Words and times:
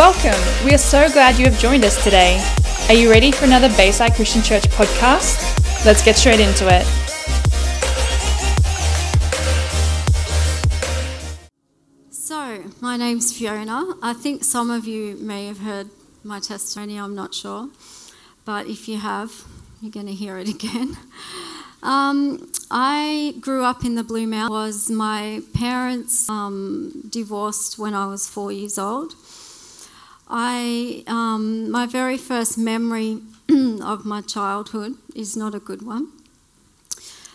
Welcome. 0.00 0.64
We 0.64 0.72
are 0.72 0.78
so 0.78 1.10
glad 1.10 1.38
you 1.38 1.44
have 1.44 1.58
joined 1.58 1.84
us 1.84 2.02
today. 2.02 2.42
Are 2.88 2.94
you 2.94 3.10
ready 3.10 3.30
for 3.30 3.44
another 3.44 3.68
Bayside 3.76 4.14
Christian 4.14 4.40
Church 4.40 4.62
podcast? 4.68 5.36
Let's 5.84 6.02
get 6.02 6.16
straight 6.16 6.40
into 6.40 6.66
it. 6.70 6.86
So, 12.10 12.64
my 12.80 12.96
name's 12.96 13.36
Fiona. 13.36 13.92
I 14.00 14.14
think 14.14 14.42
some 14.42 14.70
of 14.70 14.86
you 14.86 15.16
may 15.16 15.44
have 15.48 15.58
heard 15.58 15.90
my 16.24 16.40
testimony, 16.40 16.96
I'm 16.96 17.14
not 17.14 17.34
sure. 17.34 17.68
But 18.46 18.68
if 18.68 18.88
you 18.88 18.96
have, 18.96 19.44
you're 19.82 19.92
going 19.92 20.06
to 20.06 20.14
hear 20.14 20.38
it 20.38 20.48
again. 20.54 20.96
Um, 21.82 22.50
I 22.70 23.34
grew 23.38 23.64
up 23.64 23.84
in 23.84 23.96
the 23.96 24.04
Blue 24.04 24.26
Mountains. 24.26 24.50
Was 24.50 24.90
my 24.90 25.42
parents 25.52 26.26
um, 26.30 27.02
divorced 27.10 27.78
when 27.78 27.92
I 27.92 28.06
was 28.06 28.26
four 28.26 28.50
years 28.50 28.78
old. 28.78 29.14
I 30.30 31.02
um, 31.08 31.70
my 31.72 31.86
very 31.86 32.16
first 32.16 32.56
memory 32.56 33.20
of 33.82 34.04
my 34.04 34.20
childhood 34.20 34.94
is 35.14 35.36
not 35.36 35.56
a 35.56 35.58
good 35.58 35.82
one. 35.82 36.12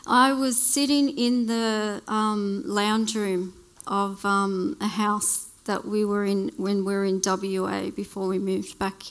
I 0.07 0.31
was 0.31 0.61
sitting 0.61 1.09
in 1.09 1.47
the 1.47 2.01
um, 2.07 2.63
lounge 2.65 3.15
room 3.15 3.53
of 3.85 4.25
um, 4.25 4.77
a 4.79 4.87
house 4.87 5.49
that 5.65 5.83
we 5.83 6.05
were 6.05 6.23
in 6.23 6.51
when 6.55 6.85
we 6.85 6.93
were 6.93 7.03
in 7.03 7.21
WA 7.25 7.89
before 7.89 8.27
we 8.27 8.39
moved 8.39 8.79
back 8.79 9.03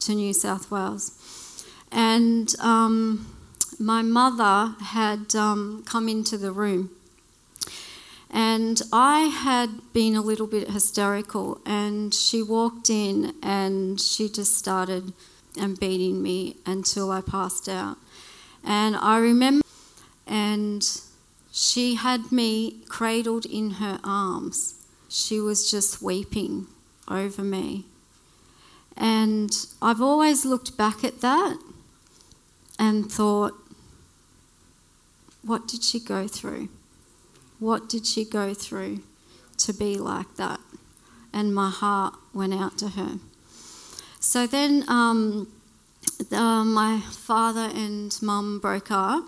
to 0.00 0.14
New 0.14 0.34
South 0.34 0.70
Wales, 0.70 1.64
and 1.90 2.54
um, 2.60 3.34
my 3.78 4.02
mother 4.02 4.74
had 4.82 5.34
um, 5.34 5.82
come 5.86 6.06
into 6.06 6.36
the 6.36 6.52
room. 6.52 6.90
And 8.32 8.80
I 8.92 9.24
had 9.24 9.92
been 9.92 10.16
a 10.16 10.22
little 10.22 10.46
bit 10.46 10.70
hysterical, 10.70 11.60
and 11.66 12.14
she 12.14 12.42
walked 12.42 12.88
in 12.88 13.34
and 13.42 14.00
she 14.00 14.28
just 14.30 14.56
started 14.56 15.12
and 15.60 15.78
beating 15.78 16.22
me 16.22 16.56
until 16.64 17.10
I 17.10 17.20
passed 17.20 17.68
out. 17.68 17.98
And 18.64 18.96
I 18.96 19.18
remember, 19.18 19.66
and 20.26 20.82
she 21.52 21.96
had 21.96 22.32
me 22.32 22.80
cradled 22.88 23.44
in 23.44 23.72
her 23.72 24.00
arms. 24.02 24.82
She 25.10 25.38
was 25.38 25.70
just 25.70 26.00
weeping 26.00 26.68
over 27.08 27.42
me. 27.42 27.84
And 28.96 29.54
I've 29.82 30.00
always 30.00 30.46
looked 30.46 30.78
back 30.78 31.04
at 31.04 31.20
that 31.20 31.58
and 32.78 33.12
thought, 33.12 33.52
what 35.42 35.68
did 35.68 35.82
she 35.82 36.00
go 36.00 36.26
through? 36.26 36.68
What 37.62 37.88
did 37.88 38.08
she 38.08 38.24
go 38.24 38.54
through 38.54 39.02
to 39.58 39.72
be 39.72 39.94
like 39.94 40.34
that? 40.34 40.58
And 41.32 41.54
my 41.54 41.70
heart 41.70 42.14
went 42.34 42.52
out 42.52 42.76
to 42.78 42.88
her. 42.88 43.20
So 44.18 44.48
then 44.48 44.84
um, 44.88 45.46
uh, 46.32 46.64
my 46.64 46.98
father 47.08 47.70
and 47.72 48.18
mum 48.20 48.58
broke 48.58 48.90
up, 48.90 49.22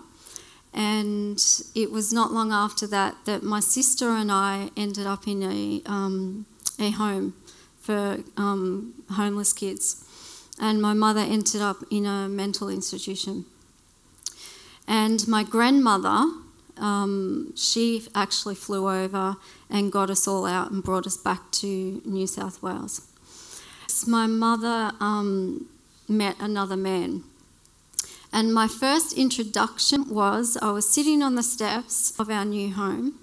and 0.73 1.41
it 1.75 1.91
was 1.91 2.11
not 2.11 2.33
long 2.33 2.51
after 2.51 2.85
that 2.87 3.15
that 3.23 3.41
my 3.41 3.61
sister 3.61 4.09
and 4.09 4.29
I 4.29 4.69
ended 4.75 5.07
up 5.07 5.29
in 5.29 5.41
a, 5.41 5.81
um, 5.89 6.45
a 6.77 6.91
home 6.91 7.35
for 7.79 8.17
um, 8.35 8.95
homeless 9.11 9.53
kids. 9.53 10.03
And 10.59 10.81
my 10.81 10.93
mother 10.93 11.21
ended 11.21 11.61
up 11.61 11.77
in 11.89 12.05
a 12.05 12.27
mental 12.27 12.67
institution. 12.67 13.45
And 14.89 15.25
my 15.25 15.43
grandmother, 15.43 16.25
um, 16.77 17.53
she 17.55 18.07
actually 18.13 18.55
flew 18.55 18.89
over 18.89 19.37
and 19.69 19.91
got 19.91 20.09
us 20.09 20.27
all 20.27 20.45
out 20.45 20.71
and 20.71 20.83
brought 20.83 21.07
us 21.07 21.17
back 21.17 21.51
to 21.51 22.01
New 22.05 22.27
South 22.27 22.61
Wales. 22.61 23.01
My 24.07 24.27
mother 24.27 24.91
um, 24.99 25.67
met 26.07 26.35
another 26.39 26.77
man. 26.77 27.23
And 28.31 28.53
my 28.53 28.67
first 28.67 29.13
introduction 29.13 30.09
was 30.09 30.57
I 30.61 30.71
was 30.71 30.87
sitting 30.87 31.23
on 31.23 31.35
the 31.35 31.43
steps 31.43 32.13
of 32.19 32.29
our 32.29 32.43
new 32.43 32.73
home, 32.73 33.15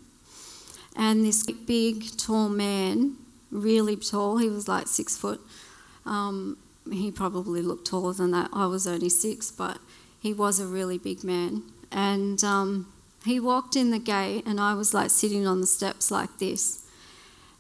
and 0.97 1.25
this 1.25 1.43
big, 1.43 2.17
tall 2.17 2.49
man, 2.49 3.17
really 3.51 3.97
tall, 3.97 4.39
he 4.39 4.49
was 4.49 4.69
like 4.69 4.89
six 4.89 5.17
foot. 5.17 5.41
Um, 6.07 6.57
he 6.91 7.11
probably 7.11 7.63
looked 7.63 7.87
taller 7.87 8.13
than 8.13 8.31
that. 8.33 8.51
I 8.53 8.67
was 8.67 8.87
only 8.87 9.09
six, 9.09 9.51
but 9.51 9.79
he 10.19 10.33
was 10.33 10.59
a 10.59 10.67
really 10.67 10.99
big 10.99 11.23
man. 11.23 11.63
And 11.91 12.43
um, 12.43 12.92
he 13.25 13.39
walked 13.39 13.77
in 13.77 13.91
the 13.91 13.99
gate, 13.99 14.45
and 14.47 14.61
I 14.61 14.75
was 14.75 14.93
like 14.93 15.11
sitting 15.11 15.47
on 15.47 15.61
the 15.61 15.67
steps 15.67 16.11
like 16.11 16.39
this. 16.39 16.85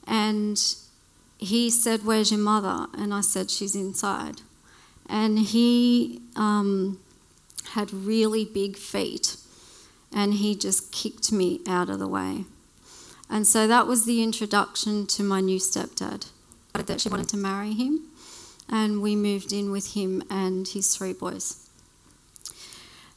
And 0.07 0.61
he 1.39 1.71
said, 1.71 2.05
Where's 2.05 2.31
your 2.31 2.41
mother? 2.41 2.87
And 2.95 3.15
I 3.15 3.21
said, 3.21 3.51
She's 3.51 3.75
inside. 3.75 4.41
And 5.09 5.39
he 5.39 6.23
um, 6.37 7.01
had 7.71 7.93
really 7.93 8.45
big 8.45 8.77
feet, 8.77 9.37
and 10.13 10.35
he 10.35 10.57
just 10.57 10.93
kicked 10.93 11.31
me 11.33 11.61
out 11.69 11.89
of 11.89 11.99
the 11.99 12.09
way. 12.09 12.45
And 13.31 13.47
so 13.47 13.67
that 13.67 13.87
was 13.87 14.05
the 14.05 14.23
introduction 14.23 15.07
to 15.09 15.23
my 15.23 15.41
new 15.41 15.59
stepdad. 15.59 16.29
That 16.75 17.01
she 17.03 17.09
wanted 17.11 17.29
to 17.29 17.37
marry 17.37 17.75
him, 17.75 18.09
and 18.69 19.03
we 19.03 19.15
moved 19.15 19.53
in 19.53 19.71
with 19.71 19.93
him 19.93 20.23
and 20.31 20.67
his 20.67 20.97
three 20.97 21.13
boys. 21.13 21.62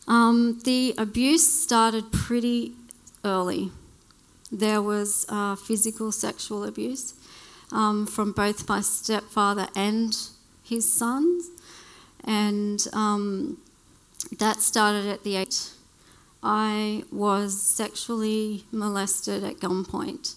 Um, 0.07 0.59
the 0.63 0.93
abuse 0.97 1.63
started 1.63 2.11
pretty 2.11 2.73
early. 3.23 3.71
There 4.51 4.81
was 4.81 5.25
uh, 5.29 5.55
physical 5.55 6.11
sexual 6.11 6.63
abuse 6.63 7.13
um, 7.71 8.05
from 8.05 8.31
both 8.31 8.69
my 8.69 8.81
stepfather 8.81 9.67
and 9.75 10.15
his 10.63 10.91
sons, 10.91 11.49
and 12.23 12.85
um, 12.93 13.57
that 14.37 14.61
started 14.61 15.07
at 15.07 15.23
the 15.23 15.37
age. 15.37 15.59
I 16.43 17.03
was 17.11 17.59
sexually 17.59 18.65
molested 18.71 19.43
at 19.43 19.57
gunpoint, 19.57 20.35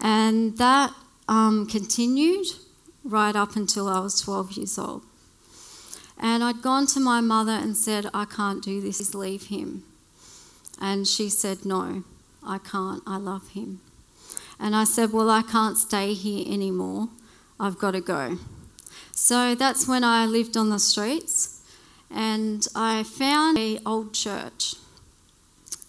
and 0.00 0.58
that 0.58 0.92
um, 1.28 1.66
continued 1.66 2.46
right 3.04 3.36
up 3.36 3.54
until 3.54 3.88
I 3.88 4.00
was 4.00 4.20
12 4.20 4.52
years 4.52 4.78
old. 4.78 5.02
And 6.18 6.42
I'd 6.42 6.62
gone 6.62 6.86
to 6.88 7.00
my 7.00 7.20
mother 7.20 7.52
and 7.52 7.76
said, 7.76 8.06
I 8.14 8.24
can't 8.24 8.62
do 8.62 8.80
this, 8.80 9.14
leave 9.14 9.44
him. 9.44 9.84
And 10.80 11.06
she 11.06 11.28
said, 11.28 11.64
No, 11.64 12.04
I 12.46 12.58
can't, 12.58 13.02
I 13.06 13.16
love 13.16 13.50
him. 13.50 13.80
And 14.58 14.74
I 14.74 14.84
said, 14.84 15.12
Well, 15.12 15.30
I 15.30 15.42
can't 15.42 15.76
stay 15.76 16.14
here 16.14 16.44
anymore, 16.46 17.08
I've 17.60 17.78
got 17.78 17.92
to 17.92 18.00
go. 18.00 18.38
So 19.12 19.54
that's 19.54 19.88
when 19.88 20.04
I 20.04 20.26
lived 20.26 20.56
on 20.56 20.70
the 20.70 20.78
streets 20.78 21.62
and 22.10 22.66
I 22.74 23.02
found 23.02 23.58
a 23.58 23.78
old 23.84 24.12
church. 24.12 24.74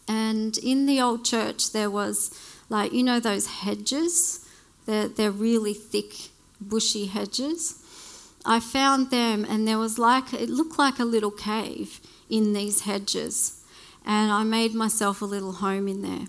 And 0.07 0.57
in 0.59 0.85
the 0.85 1.01
old 1.01 1.25
church 1.25 1.71
there 1.71 1.89
was 1.89 2.31
like 2.69 2.93
you 2.93 3.03
know 3.03 3.19
those 3.19 3.47
hedges? 3.47 4.45
They're, 4.85 5.09
they're 5.09 5.31
really 5.31 5.73
thick, 5.73 6.29
bushy 6.61 7.07
hedges. 7.07 7.83
I 8.49 8.61
found 8.61 9.11
them, 9.11 9.43
and 9.43 9.67
there 9.67 9.77
was 9.77 9.99
like, 9.99 10.33
it 10.33 10.49
looked 10.49 10.79
like 10.79 10.99
a 10.99 11.03
little 11.03 11.31
cave 11.31 11.99
in 12.29 12.53
these 12.53 12.81
hedges. 12.81 13.61
And 14.05 14.31
I 14.31 14.43
made 14.43 14.73
myself 14.73 15.21
a 15.21 15.25
little 15.25 15.51
home 15.51 15.89
in 15.89 16.01
there. 16.01 16.27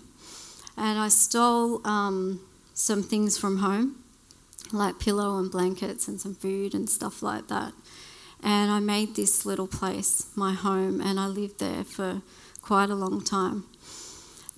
And 0.75 0.99
I 0.99 1.07
stole 1.07 1.81
um, 1.87 2.41
some 2.73 3.03
things 3.03 3.37
from 3.37 3.59
home, 3.59 4.03
like 4.73 4.99
pillow 4.99 5.39
and 5.39 5.49
blankets 5.49 6.09
and 6.09 6.19
some 6.19 6.35
food 6.35 6.73
and 6.73 6.89
stuff 6.89 7.23
like 7.23 7.47
that. 7.47 7.71
And 8.43 8.69
I 8.69 8.81
made 8.81 9.15
this 9.15 9.45
little 9.45 9.67
place 9.67 10.27
my 10.35 10.53
home, 10.53 10.99
and 10.99 11.21
I 11.21 11.27
lived 11.27 11.59
there 11.59 11.85
for 11.85 12.21
quite 12.61 12.89
a 12.89 12.95
long 12.95 13.23
time. 13.23 13.63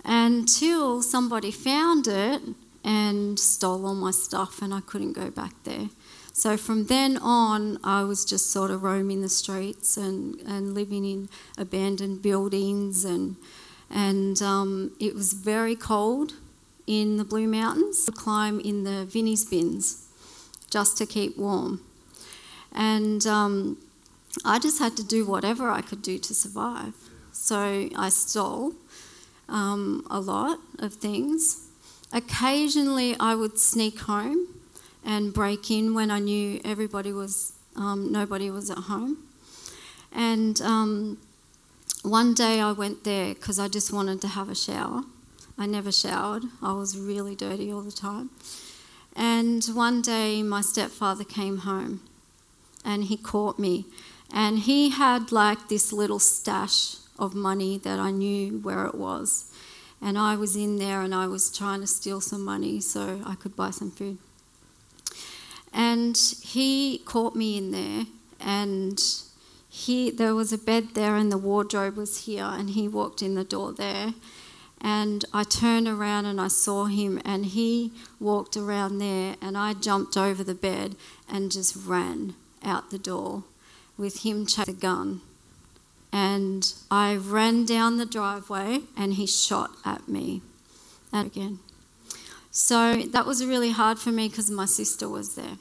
Until 0.04 1.00
somebody 1.00 1.52
found 1.52 2.08
it 2.08 2.42
and 2.82 3.38
stole 3.38 3.86
all 3.86 3.94
my 3.94 4.10
stuff, 4.10 4.60
and 4.60 4.74
I 4.74 4.80
couldn't 4.80 5.12
go 5.12 5.30
back 5.30 5.54
there. 5.62 5.90
So 6.32 6.56
from 6.56 6.86
then 6.86 7.18
on, 7.18 7.78
I 7.84 8.04
was 8.04 8.24
just 8.24 8.50
sort 8.50 8.70
of 8.70 8.82
roaming 8.82 9.20
the 9.20 9.28
streets 9.28 9.96
and, 9.96 10.40
and 10.40 10.74
living 10.74 11.04
in 11.04 11.28
abandoned 11.58 12.22
buildings, 12.22 13.04
and 13.04 13.36
and 13.90 14.40
um, 14.40 14.92
it 14.98 15.14
was 15.14 15.34
very 15.34 15.76
cold 15.76 16.34
in 16.86 17.18
the 17.18 17.24
Blue 17.24 17.46
Mountains. 17.46 18.04
To 18.06 18.12
climb 18.12 18.60
in 18.60 18.84
the 18.84 19.04
Vinnie's 19.04 19.44
bins 19.44 20.08
just 20.70 20.96
to 20.98 21.06
keep 21.06 21.36
warm, 21.36 21.82
and 22.72 23.26
um, 23.26 23.76
I 24.42 24.58
just 24.58 24.78
had 24.78 24.96
to 24.96 25.04
do 25.04 25.26
whatever 25.26 25.68
I 25.68 25.82
could 25.82 26.00
do 26.00 26.18
to 26.18 26.34
survive. 26.34 26.94
So 27.32 27.90
I 27.94 28.08
stole 28.08 28.72
um, 29.48 30.06
a 30.10 30.18
lot 30.18 30.58
of 30.78 30.94
things. 30.94 31.68
Occasionally, 32.10 33.16
I 33.20 33.34
would 33.34 33.58
sneak 33.58 34.00
home 34.00 34.48
and 35.04 35.32
break 35.32 35.70
in 35.70 35.94
when 35.94 36.10
I 36.10 36.18
knew 36.18 36.60
everybody 36.64 37.12
was, 37.12 37.52
um, 37.76 38.12
nobody 38.12 38.50
was 38.50 38.70
at 38.70 38.78
home. 38.78 39.18
And 40.12 40.60
um, 40.60 41.18
one 42.02 42.34
day 42.34 42.60
I 42.60 42.72
went 42.72 43.04
there 43.04 43.34
because 43.34 43.58
I 43.58 43.68
just 43.68 43.92
wanted 43.92 44.20
to 44.22 44.28
have 44.28 44.48
a 44.48 44.54
shower. 44.54 45.04
I 45.58 45.66
never 45.66 45.92
showered, 45.92 46.44
I 46.62 46.72
was 46.72 46.98
really 46.98 47.36
dirty 47.36 47.70
all 47.70 47.82
the 47.82 47.92
time. 47.92 48.30
And 49.14 49.64
one 49.66 50.02
day 50.02 50.42
my 50.42 50.62
stepfather 50.62 51.24
came 51.24 51.58
home 51.58 52.00
and 52.84 53.04
he 53.04 53.16
caught 53.16 53.58
me. 53.58 53.86
And 54.32 54.60
he 54.60 54.90
had 54.90 55.30
like 55.30 55.68
this 55.68 55.92
little 55.92 56.18
stash 56.18 56.96
of 57.18 57.34
money 57.34 57.78
that 57.78 57.98
I 57.98 58.10
knew 58.10 58.58
where 58.58 58.86
it 58.86 58.94
was. 58.94 59.52
And 60.00 60.18
I 60.18 60.36
was 60.36 60.56
in 60.56 60.78
there 60.78 61.02
and 61.02 61.14
I 61.14 61.26
was 61.26 61.56
trying 61.56 61.80
to 61.82 61.86
steal 61.86 62.20
some 62.20 62.44
money 62.44 62.80
so 62.80 63.20
I 63.24 63.34
could 63.34 63.54
buy 63.54 63.70
some 63.70 63.90
food. 63.90 64.18
And 65.72 66.16
he 66.42 66.98
caught 67.04 67.34
me 67.34 67.56
in 67.56 67.70
there 67.70 68.06
and 68.40 69.02
he 69.68 70.10
there 70.10 70.34
was 70.34 70.52
a 70.52 70.58
bed 70.58 70.88
there 70.94 71.16
and 71.16 71.32
the 71.32 71.38
wardrobe 71.38 71.96
was 71.96 72.26
here 72.26 72.44
and 72.44 72.70
he 72.70 72.88
walked 72.88 73.22
in 73.22 73.34
the 73.34 73.44
door 73.44 73.72
there 73.72 74.12
and 74.82 75.24
I 75.32 75.44
turned 75.44 75.86
around 75.86 76.26
and 76.26 76.40
I 76.40 76.48
saw 76.48 76.86
him, 76.86 77.22
and 77.24 77.46
he 77.46 77.92
walked 78.18 78.56
around 78.56 78.98
there, 78.98 79.36
and 79.40 79.56
I 79.56 79.74
jumped 79.74 80.16
over 80.16 80.42
the 80.42 80.56
bed 80.56 80.96
and 81.28 81.52
just 81.52 81.76
ran 81.76 82.34
out 82.64 82.90
the 82.90 82.98
door 82.98 83.44
with 83.96 84.24
him 84.24 84.44
chasing 84.44 84.74
the 84.74 84.80
gun. 84.80 85.20
And 86.12 86.74
I 86.90 87.14
ran 87.14 87.64
down 87.64 87.96
the 87.96 88.04
driveway, 88.04 88.80
and 88.96 89.14
he 89.14 89.26
shot 89.26 89.70
at 89.84 90.08
me. 90.08 90.42
And 91.12 91.28
again. 91.28 91.60
So 92.52 92.96
that 92.96 93.24
was 93.24 93.44
really 93.44 93.70
hard 93.70 93.98
for 93.98 94.12
me 94.12 94.28
because 94.28 94.50
my 94.50 94.66
sister 94.66 95.08
was 95.08 95.36
there. 95.36 95.56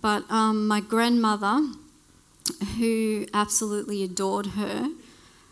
But 0.00 0.22
um, 0.30 0.68
my 0.68 0.80
grandmother, 0.80 1.72
who 2.76 3.26
absolutely 3.34 4.04
adored 4.04 4.46
her, 4.46 4.90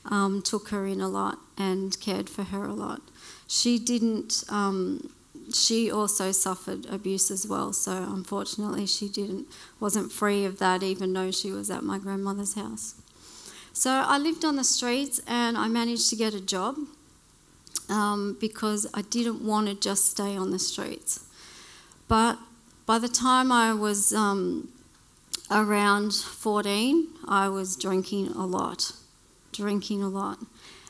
um, 0.04 0.40
took 0.42 0.68
her 0.68 0.86
in 0.86 1.00
a 1.00 1.08
lot 1.08 1.38
and 1.58 1.98
cared 2.00 2.30
for 2.30 2.44
her 2.44 2.64
a 2.64 2.72
lot. 2.72 3.02
She 3.48 3.76
didn't. 3.78 4.44
Um, 4.48 5.10
she 5.52 5.90
also 5.90 6.30
suffered 6.30 6.86
abuse 6.86 7.30
as 7.30 7.46
well, 7.46 7.72
so 7.72 7.92
unfortunately 7.92 8.86
she 8.86 9.08
didn't 9.08 9.46
wasn't 9.78 10.12
free 10.12 10.44
of 10.44 10.58
that, 10.58 10.82
even 10.82 11.12
though 11.12 11.30
she 11.32 11.50
was 11.50 11.70
at 11.70 11.82
my 11.82 11.98
grandmother's 11.98 12.54
house. 12.54 12.94
So 13.72 13.90
I 13.90 14.18
lived 14.18 14.44
on 14.44 14.54
the 14.56 14.64
streets, 14.64 15.20
and 15.26 15.58
I 15.58 15.66
managed 15.66 16.08
to 16.10 16.16
get 16.16 16.34
a 16.34 16.40
job 16.40 16.76
um, 17.88 18.36
because 18.40 18.86
I 18.94 19.02
didn't 19.02 19.44
want 19.44 19.68
to 19.68 19.74
just 19.74 20.10
stay 20.10 20.36
on 20.36 20.50
the 20.50 20.58
streets. 20.58 21.24
But 22.08 22.38
by 22.86 22.98
the 22.98 23.08
time 23.08 23.50
I 23.50 23.72
was 23.72 24.12
um, 24.12 24.68
around 25.50 26.14
14, 26.14 27.08
I 27.26 27.48
was 27.48 27.76
drinking 27.76 28.28
a 28.28 28.46
lot 28.46 28.92
drinking 29.56 30.02
a 30.02 30.08
lot. 30.08 30.38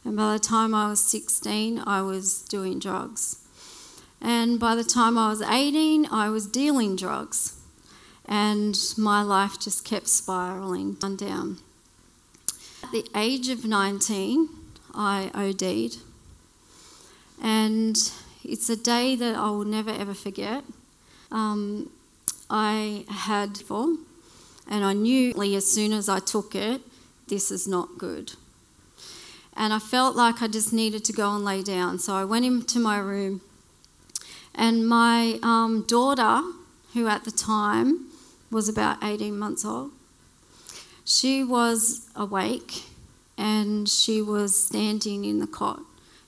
And 0.04 0.16
by 0.16 0.34
the 0.34 0.38
time 0.38 0.74
I 0.74 0.88
was 0.88 1.02
16, 1.02 1.82
I 1.86 2.02
was 2.02 2.42
doing 2.42 2.78
drugs. 2.78 3.42
And 4.20 4.58
by 4.58 4.74
the 4.74 4.84
time 4.84 5.16
I 5.16 5.28
was 5.30 5.42
18, 5.42 6.06
I 6.10 6.28
was 6.28 6.46
dealing 6.46 6.96
drugs. 6.96 7.60
And 8.24 8.76
my 8.96 9.22
life 9.22 9.58
just 9.60 9.84
kept 9.84 10.08
spiraling 10.08 10.94
down. 10.94 11.58
At 12.82 12.90
the 12.90 13.06
age 13.14 13.48
of 13.48 13.64
19, 13.64 14.48
I 14.94 15.30
OD'd. 15.34 15.98
And 17.42 17.96
it's 18.44 18.68
a 18.68 18.76
day 18.76 19.16
that 19.16 19.34
I 19.34 19.50
will 19.50 19.64
never 19.64 19.90
ever 19.90 20.14
forget. 20.14 20.64
Um, 21.30 21.90
I 22.48 23.04
had 23.08 23.58
full, 23.58 23.98
and 24.68 24.84
I 24.84 24.92
knew 24.92 25.32
as 25.54 25.70
soon 25.70 25.92
as 25.92 26.08
I 26.08 26.20
took 26.20 26.54
it, 26.54 26.80
this 27.28 27.50
is 27.50 27.66
not 27.66 27.98
good 27.98 28.32
and 29.56 29.72
I 29.72 29.78
felt 29.78 30.14
like 30.14 30.42
I 30.42 30.48
just 30.48 30.72
needed 30.72 31.04
to 31.06 31.12
go 31.12 31.34
and 31.34 31.44
lay 31.44 31.62
down. 31.62 31.98
So 31.98 32.14
I 32.14 32.24
went 32.24 32.44
into 32.44 32.78
my 32.78 32.98
room, 32.98 33.40
and 34.54 34.86
my 34.86 35.38
um, 35.42 35.84
daughter, 35.88 36.42
who 36.92 37.08
at 37.08 37.24
the 37.24 37.30
time 37.30 38.08
was 38.50 38.68
about 38.68 39.02
18 39.02 39.38
months 39.38 39.64
old, 39.64 39.92
she 41.04 41.42
was 41.42 42.08
awake 42.14 42.84
and 43.38 43.88
she 43.88 44.20
was 44.20 44.66
standing 44.66 45.24
in 45.24 45.40
the 45.40 45.46
cot 45.46 45.80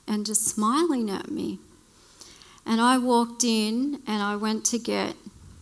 and 0.08 0.26
just 0.26 0.46
smiling 0.46 1.10
at 1.10 1.30
me. 1.30 1.58
And 2.66 2.80
I 2.80 2.98
walked 2.98 3.44
in 3.44 4.02
and 4.06 4.22
I 4.22 4.36
went 4.36 4.64
to 4.66 4.78
get 4.78 5.14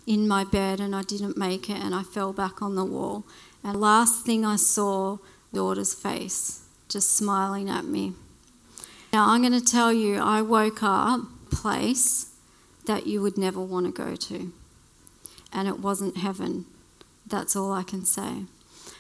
in 0.07 0.27
my 0.27 0.45
bed 0.45 0.81
and 0.81 0.95
I 0.95 1.03
didn't 1.03 1.37
make 1.37 1.69
it 1.69 1.79
and 1.79 1.95
I 1.95 2.03
fell 2.03 2.33
back 2.33 2.63
on 2.63 2.75
the 2.75 2.85
wall. 2.85 3.25
And 3.63 3.81
last 3.81 4.25
thing 4.25 4.45
I 4.45 4.57
saw, 4.57 5.19
daughter's 5.53 5.95
face 5.95 6.63
just 6.89 7.17
smiling 7.17 7.69
at 7.69 7.85
me. 7.85 8.13
Now, 9.13 9.31
I'm 9.31 9.41
going 9.41 9.59
to 9.59 9.65
tell 9.65 9.93
you, 9.93 10.17
I 10.19 10.43
woke 10.43 10.83
up 10.83 11.21
place 11.51 12.33
that 12.87 13.07
you 13.07 13.21
would 13.23 13.37
never 13.39 13.61
want 13.61 13.87
to 13.87 13.93
go 13.93 14.15
to. 14.15 14.53
And 15.53 15.69
it 15.69 15.81
wasn't 15.81 16.19
heaven. 16.19 16.67
That's 17.27 17.57
all 17.57 17.73
I 17.73 17.83
can 17.83 18.05
say. 18.05 18.45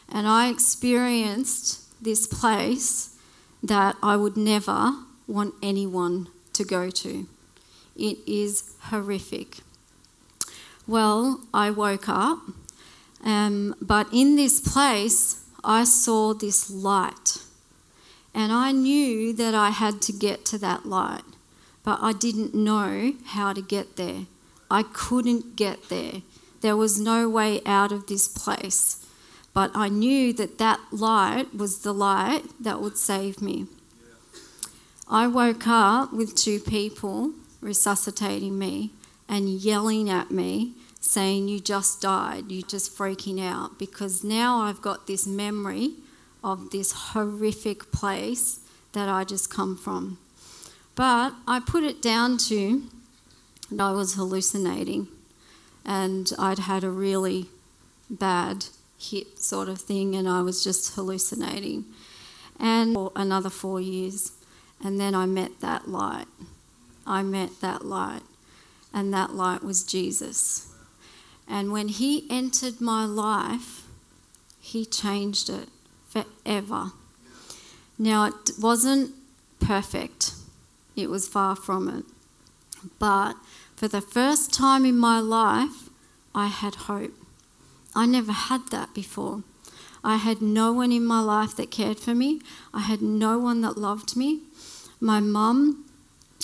And 0.08 0.26
I 0.26 0.48
experienced 0.48 2.02
this 2.02 2.26
place 2.26 3.16
that 3.62 3.96
I 4.02 4.16
would 4.16 4.36
never 4.36 4.94
want 5.26 5.54
anyone 5.62 6.28
to 6.52 6.64
go 6.64 6.90
to. 6.90 7.26
It 7.96 8.18
is 8.26 8.74
horrific. 8.90 9.58
Well, 10.86 11.40
I 11.52 11.70
woke 11.70 12.08
up, 12.08 12.38
um, 13.24 13.74
but 13.80 14.06
in 14.12 14.36
this 14.36 14.60
place, 14.60 15.44
I 15.64 15.84
saw 15.84 16.32
this 16.32 16.70
light 16.70 17.38
and 18.36 18.52
I 18.52 18.70
knew 18.70 19.32
that 19.32 19.54
I 19.54 19.70
had 19.70 20.02
to 20.02 20.12
get 20.12 20.44
to 20.46 20.58
that 20.58 20.84
light, 20.84 21.24
but 21.82 21.98
I 22.02 22.12
didn't 22.12 22.54
know 22.54 23.14
how 23.24 23.54
to 23.54 23.62
get 23.62 23.96
there. 23.96 24.26
I 24.70 24.82
couldn't 24.82 25.56
get 25.56 25.88
there. 25.88 26.20
There 26.60 26.76
was 26.76 27.00
no 27.00 27.30
way 27.30 27.62
out 27.64 27.92
of 27.92 28.08
this 28.08 28.28
place. 28.28 29.02
But 29.54 29.70
I 29.74 29.88
knew 29.88 30.34
that 30.34 30.58
that 30.58 30.80
light 30.92 31.54
was 31.54 31.78
the 31.78 31.94
light 31.94 32.42
that 32.60 32.82
would 32.82 32.98
save 32.98 33.40
me. 33.40 33.68
I 35.08 35.28
woke 35.28 35.68
up 35.68 36.12
with 36.12 36.34
two 36.34 36.58
people 36.58 37.32
resuscitating 37.60 38.58
me 38.58 38.90
and 39.28 39.48
yelling 39.48 40.10
at 40.10 40.30
me, 40.30 40.72
saying, 41.00 41.48
You 41.48 41.60
just 41.60 42.00
died. 42.00 42.50
You're 42.50 42.66
just 42.66 42.96
freaking 42.96 43.40
out. 43.40 43.78
Because 43.78 44.24
now 44.24 44.62
I've 44.62 44.82
got 44.82 45.06
this 45.06 45.26
memory 45.26 45.92
of 46.42 46.70
this 46.70 46.92
horrific 46.92 47.92
place 47.92 48.60
that 48.92 49.08
I 49.08 49.24
just 49.24 49.50
come 49.50 49.76
from. 49.76 50.18
But 50.94 51.34
I 51.46 51.60
put 51.60 51.84
it 51.84 52.00
down 52.02 52.38
to 52.48 52.82
I 53.78 53.92
was 53.92 54.14
hallucinating 54.14 55.08
and 55.84 56.32
I'd 56.38 56.60
had 56.60 56.84
a 56.84 56.90
really 56.90 57.46
bad 58.08 58.66
hit 58.98 59.40
sort 59.40 59.68
of 59.68 59.80
thing 59.80 60.14
and 60.14 60.28
I 60.28 60.40
was 60.40 60.64
just 60.64 60.94
hallucinating. 60.94 61.84
And 62.58 62.94
for 62.94 63.12
another 63.14 63.50
four 63.50 63.80
years. 63.80 64.32
And 64.82 65.00
then 65.00 65.14
I 65.14 65.26
met 65.26 65.60
that 65.60 65.88
light. 65.88 66.26
I 67.06 67.22
met 67.22 67.60
that 67.60 67.84
light. 67.84 68.22
And 68.92 69.12
that 69.12 69.34
light 69.34 69.62
was 69.62 69.82
Jesus. 69.82 70.72
And 71.48 71.72
when 71.72 71.88
he 71.88 72.26
entered 72.30 72.80
my 72.80 73.04
life, 73.04 73.84
he 74.60 74.84
changed 74.84 75.48
it 75.48 75.68
forever. 76.08 76.92
Now, 77.98 78.26
it 78.26 78.50
wasn't 78.60 79.14
perfect, 79.60 80.32
it 80.94 81.08
was 81.08 81.28
far 81.28 81.56
from 81.56 81.88
it. 81.88 82.04
But 82.98 83.34
for 83.76 83.88
the 83.88 84.00
first 84.00 84.52
time 84.52 84.84
in 84.84 84.98
my 84.98 85.20
life, 85.20 85.88
I 86.34 86.48
had 86.48 86.74
hope. 86.74 87.14
I 87.94 88.06
never 88.06 88.32
had 88.32 88.68
that 88.70 88.92
before. 88.94 89.42
I 90.04 90.16
had 90.16 90.42
no 90.42 90.72
one 90.72 90.92
in 90.92 91.04
my 91.04 91.20
life 91.20 91.56
that 91.56 91.70
cared 91.70 91.98
for 91.98 92.14
me. 92.14 92.40
I 92.72 92.80
had 92.80 93.02
no 93.02 93.38
one 93.38 93.62
that 93.62 93.78
loved 93.78 94.16
me. 94.16 94.40
My 95.00 95.20
mum 95.20 95.84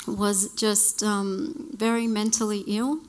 was 0.07 0.53
just 0.55 1.03
um, 1.03 1.71
very 1.75 2.07
mentally 2.07 2.65
ill. 2.67 3.01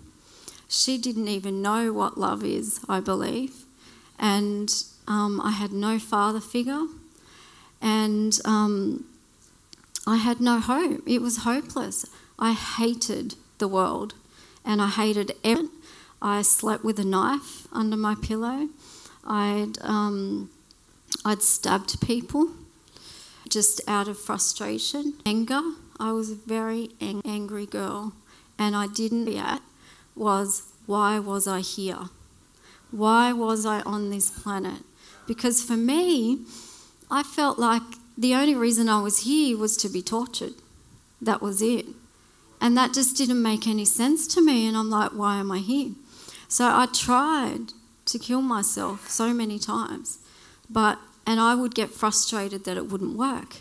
She 0.68 0.98
didn't 0.98 1.28
even 1.28 1.62
know 1.62 1.92
what 1.92 2.18
love 2.18 2.44
is, 2.44 2.80
I 2.88 3.00
believe. 3.00 3.66
And 4.18 4.74
um, 5.08 5.42
I 5.42 5.52
had 5.52 5.72
no 5.72 6.00
father 6.00 6.40
figure, 6.40 6.86
and 7.82 8.40
um, 8.46 9.06
I 10.08 10.18
had 10.18 10.40
no 10.40 10.60
hope. 10.60 11.02
It 11.08 11.20
was 11.22 11.38
hopeless. 11.38 12.06
I 12.40 12.54
hated 12.54 13.36
the 13.58 13.68
world, 13.68 14.14
and 14.64 14.82
I 14.82 14.88
hated 14.88 15.34
everyone. 15.44 15.72
I 16.22 16.42
slept 16.42 16.86
with 16.86 16.98
a 17.00 17.04
knife 17.04 17.68
under 17.74 17.98
my 17.98 18.16
pillow. 18.16 18.70
I'd 19.28 19.74
um, 19.82 20.50
I'd 21.26 21.42
stabbed 21.42 22.00
people 22.00 22.52
just 23.54 23.82
out 23.88 24.08
of 24.08 24.18
frustration, 24.18 25.14
anger. 25.26 25.62
I 26.00 26.12
was 26.12 26.32
a 26.32 26.36
very 26.36 26.90
ang- 27.00 27.22
angry 27.24 27.68
girl, 27.68 28.14
and 28.58 28.76
I 28.76 28.88
didn't 28.88 29.26
react. 29.26 29.64
Was 30.16 30.74
why 30.86 31.20
was 31.20 31.48
I 31.48 31.62
here? 31.62 32.10
Why 32.92 33.32
was 33.32 33.66
I 33.66 33.82
on 33.82 34.10
this 34.10 34.30
planet? 34.30 34.82
Because 35.28 35.64
for 35.64 35.78
me, 35.78 36.46
I 37.10 37.24
felt 37.24 37.58
like 37.58 37.84
the 38.18 38.36
only 38.36 38.56
reason 38.56 38.90
I 38.90 39.02
was 39.02 39.20
here 39.20 39.58
was 39.58 39.78
to 39.78 39.90
be 39.90 40.02
tortured. 40.02 40.54
That 41.22 41.42
was 41.42 41.62
it. 41.62 41.86
And 42.60 42.78
that 42.78 42.94
just 42.94 43.18
didn't 43.18 43.42
make 43.42 43.68
any 43.68 43.86
sense 43.86 44.28
to 44.36 44.42
me. 44.42 44.68
And 44.68 44.78
I'm 44.78 44.90
like, 44.90 45.12
why 45.12 45.38
am 45.38 45.52
I 45.52 45.60
here? 45.60 45.92
So 46.48 46.66
I 46.66 46.86
tried 46.94 47.74
to 48.06 48.20
kill 48.20 48.42
myself 48.42 49.10
so 49.10 49.34
many 49.34 49.58
times. 49.58 50.20
But, 50.70 51.00
and 51.26 51.40
I 51.40 51.56
would 51.56 51.76
get 51.76 51.90
frustrated 51.90 52.66
that 52.66 52.78
it 52.78 52.90
wouldn't 52.90 53.18
work. 53.18 53.58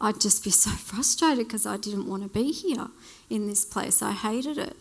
I'd 0.00 0.20
just 0.20 0.42
be 0.44 0.50
so 0.64 0.70
frustrated 0.70 1.46
because 1.46 1.66
I 1.66 1.76
didn't 1.76 2.08
want 2.08 2.22
to 2.22 2.28
be 2.28 2.52
here 2.52 2.88
in 3.28 3.46
this 3.46 3.64
place. 3.64 4.02
I 4.02 4.12
hated 4.12 4.58
it. 4.58 4.76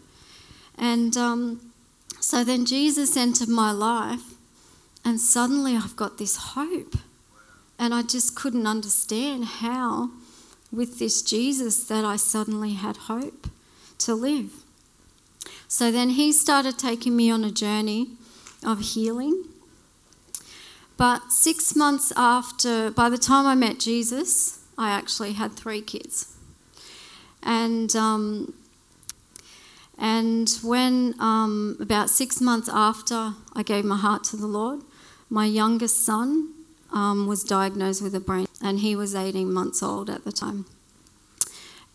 And 0.77 1.15
um, 1.17 1.71
so 2.19 2.43
then 2.43 2.65
Jesus 2.65 3.17
entered 3.17 3.49
my 3.49 3.71
life, 3.71 4.33
and 5.03 5.19
suddenly 5.19 5.75
I've 5.75 5.95
got 5.95 6.17
this 6.17 6.37
hope. 6.37 6.95
And 7.77 7.93
I 7.93 8.01
just 8.01 8.35
couldn't 8.35 8.67
understand 8.67 9.45
how, 9.45 10.09
with 10.71 10.99
this 10.99 11.21
Jesus, 11.21 11.83
that 11.85 12.03
I 12.03 12.17
suddenly 12.17 12.73
had 12.73 12.97
hope 12.97 13.47
to 13.99 14.13
live. 14.13 14.51
So 15.67 15.91
then 15.91 16.11
he 16.11 16.31
started 16.31 16.77
taking 16.77 17.15
me 17.15 17.31
on 17.31 17.43
a 17.43 17.51
journey 17.51 18.07
of 18.65 18.79
healing. 18.79 19.45
But 20.99 21.31
six 21.31 21.77
months 21.77 22.11
after, 22.17 22.91
by 22.91 23.09
the 23.09 23.17
time 23.17 23.45
I 23.45 23.55
met 23.55 23.79
Jesus, 23.79 24.59
I 24.77 24.91
actually 24.91 25.31
had 25.31 25.53
three 25.53 25.81
kids. 25.81 26.35
And 27.41 27.95
um, 27.95 28.53
and 29.97 30.49
when 30.61 31.15
um, 31.21 31.77
about 31.79 32.09
six 32.09 32.41
months 32.41 32.67
after 32.67 33.33
I 33.55 33.63
gave 33.63 33.85
my 33.85 33.95
heart 33.95 34.25
to 34.25 34.35
the 34.35 34.45
Lord, 34.45 34.81
my 35.29 35.45
youngest 35.45 36.05
son 36.05 36.53
um, 36.91 37.27
was 37.27 37.45
diagnosed 37.45 38.01
with 38.01 38.13
a 38.13 38.19
brain, 38.19 38.47
and 38.61 38.79
he 38.79 38.93
was 38.93 39.15
18 39.15 39.53
months 39.53 39.81
old 39.81 40.09
at 40.09 40.25
the 40.25 40.33
time. 40.33 40.65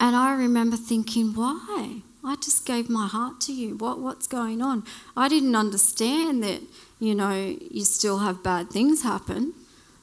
And 0.00 0.16
I 0.16 0.34
remember 0.34 0.78
thinking, 0.78 1.34
why? 1.34 2.00
I 2.24 2.36
just 2.36 2.64
gave 2.64 2.88
my 2.88 3.06
heart 3.06 3.38
to 3.42 3.52
you. 3.52 3.76
What, 3.76 4.00
what's 4.00 4.26
going 4.26 4.62
on? 4.62 4.84
I 5.14 5.28
didn't 5.28 5.54
understand 5.54 6.42
that, 6.42 6.62
you 6.98 7.14
know, 7.14 7.56
you 7.70 7.84
still 7.84 8.18
have 8.18 8.42
bad 8.42 8.70
things 8.70 9.02
happen. 9.02 9.54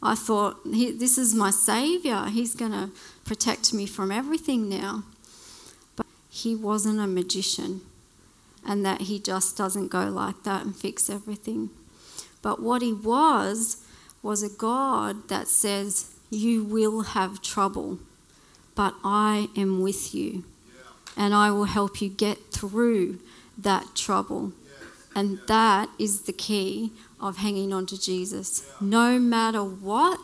I 0.03 0.15
thought, 0.15 0.63
this 0.65 1.17
is 1.17 1.36
my 1.36 1.51
Saviour. 1.51 2.27
He's 2.27 2.55
going 2.55 2.71
to 2.71 2.89
protect 3.24 3.74
me 3.74 3.86
from 3.86 4.12
everything 4.12 4.67
now. 4.67 5.03
But 5.95 6.07
he 6.29 6.55
wasn't 6.55 7.00
a 7.00 7.07
magician, 7.07 7.81
and 8.65 8.86
that 8.86 9.01
he 9.01 9.19
just 9.19 9.55
doesn't 9.55 9.89
go 9.89 10.05
like 10.05 10.43
that 10.43 10.65
and 10.65 10.75
fix 10.75 11.10
everything. 11.10 11.69
But 12.41 12.62
what 12.62 12.81
he 12.81 12.93
was, 12.93 13.86
was 14.24 14.43
a 14.43 14.50
God 14.50 15.27
that 15.29 15.48
says, 15.48 16.12
You 16.29 16.63
will 16.63 17.01
have 17.01 17.41
trouble, 17.41 18.00
but 18.75 18.95
I 19.03 19.50
am 19.55 19.81
with 19.81 20.13
you. 20.13 20.43
And 21.17 21.33
I 21.33 21.51
will 21.51 21.65
help 21.65 22.01
you 22.01 22.10
get 22.10 22.51
through 22.51 23.19
that 23.57 23.95
trouble. 23.95 24.53
And 25.15 25.39
that 25.48 25.89
is 26.00 26.22
the 26.22 26.34
key 26.34 26.91
of 27.20 27.38
hanging 27.38 27.74
on 27.74 27.86
to 27.88 28.00
Jesus. 28.00 28.65
No 28.80 29.20
matter 29.20 29.63
what 29.63 30.20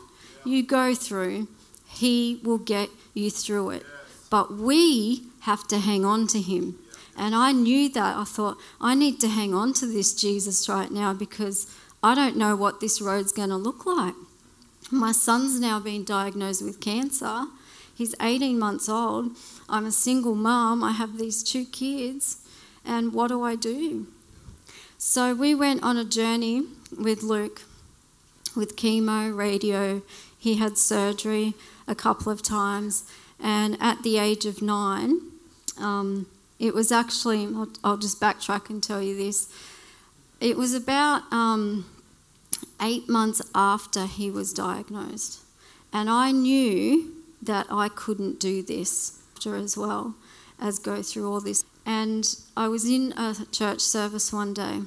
you 0.45 0.63
go 0.63 0.95
through, 0.95 1.47
He 1.87 2.39
will 2.43 2.57
get 2.57 2.89
you 3.13 3.29
through 3.29 3.71
it. 3.71 3.85
But 4.29 4.53
we 4.53 5.23
have 5.41 5.67
to 5.67 5.79
hang 5.79 6.05
on 6.05 6.27
to 6.27 6.41
Him. 6.41 6.79
And 7.17 7.33
I 7.35 7.51
knew 7.51 7.89
that. 7.89 8.15
I 8.15 8.23
thought, 8.23 8.57
I 8.79 8.93
need 8.93 9.19
to 9.21 9.27
hang 9.27 9.53
on 9.53 9.73
to 9.73 9.85
this 9.85 10.13
Jesus 10.13 10.69
right 10.69 10.91
now 10.91 11.13
because 11.13 11.67
I 12.03 12.13
don't 12.13 12.37
know 12.37 12.55
what 12.55 12.79
this 12.79 13.01
road's 13.01 13.31
going 13.31 13.49
to 13.49 13.55
look 13.57 13.85
like. 13.85 14.13
My 14.91 15.11
son's 15.11 15.59
now 15.59 15.79
been 15.79 16.05
diagnosed 16.05 16.63
with 16.63 16.79
cancer. 16.79 17.47
He's 17.93 18.15
18 18.21 18.59
months 18.59 18.87
old. 18.87 19.31
I'm 19.67 19.85
a 19.85 19.91
single 19.91 20.35
mom. 20.35 20.83
I 20.83 20.91
have 20.91 21.17
these 21.17 21.43
two 21.43 21.65
kids. 21.65 22.37
And 22.85 23.11
what 23.13 23.29
do 23.29 23.43
I 23.43 23.55
do? 23.55 24.07
So 24.99 25.35
we 25.35 25.53
went 25.53 25.83
on 25.83 25.95
a 25.95 26.03
journey 26.03 26.63
with 26.97 27.21
Luke 27.21 27.61
with 28.55 28.75
chemo, 28.75 29.35
radio. 29.35 30.01
He 30.37 30.55
had 30.55 30.75
surgery 30.75 31.53
a 31.87 31.93
couple 31.93 32.31
of 32.31 32.41
times. 32.41 33.03
And 33.39 33.77
at 33.79 34.01
the 34.01 34.17
age 34.17 34.47
of 34.47 34.63
nine, 34.63 35.19
um, 35.79 36.25
it 36.57 36.73
was 36.73 36.91
actually, 36.91 37.45
I'll, 37.45 37.69
I'll, 37.83 37.97
just 37.97 38.19
backtrack 38.19 38.71
and 38.71 38.81
tell 38.81 38.99
you 38.99 39.15
this. 39.15 39.53
It 40.41 40.57
was 40.57 40.73
about 40.73 41.31
um, 41.31 41.85
eight 42.81 43.07
months 43.07 43.39
after 43.53 44.07
he 44.07 44.31
was 44.31 44.51
diagnosed. 44.51 45.41
And 45.93 46.09
I 46.09 46.31
knew 46.31 47.13
that 47.43 47.67
I 47.69 47.89
couldn't 47.89 48.39
do 48.39 48.63
this 48.63 49.19
as 49.45 49.77
well 49.77 50.15
as 50.59 50.79
go 50.79 51.01
through 51.01 51.31
all 51.31 51.41
this. 51.41 51.63
And 51.85 52.27
I 52.55 52.67
was 52.67 52.85
in 52.85 53.13
a 53.17 53.35
church 53.51 53.81
service 53.81 54.33
one 54.33 54.53
day 54.53 54.81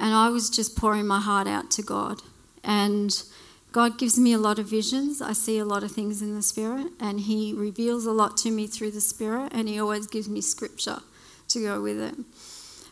and 0.00 0.14
I 0.14 0.30
was 0.30 0.48
just 0.48 0.76
pouring 0.76 1.06
my 1.06 1.20
heart 1.20 1.46
out 1.46 1.70
to 1.72 1.82
God. 1.82 2.22
And 2.64 3.22
God 3.70 3.98
gives 3.98 4.18
me 4.18 4.32
a 4.32 4.38
lot 4.38 4.58
of 4.58 4.66
visions. 4.66 5.20
I 5.20 5.34
see 5.34 5.58
a 5.58 5.64
lot 5.64 5.84
of 5.84 5.92
things 5.92 6.22
in 6.22 6.34
the 6.34 6.42
Spirit, 6.42 6.88
and 6.98 7.20
He 7.20 7.52
reveals 7.52 8.06
a 8.06 8.12
lot 8.12 8.36
to 8.38 8.50
me 8.50 8.66
through 8.66 8.90
the 8.92 9.00
Spirit, 9.00 9.52
and 9.52 9.68
He 9.68 9.78
always 9.78 10.06
gives 10.06 10.28
me 10.28 10.40
scripture 10.40 11.00
to 11.48 11.62
go 11.62 11.80
with 11.80 12.00
it. 12.00 12.16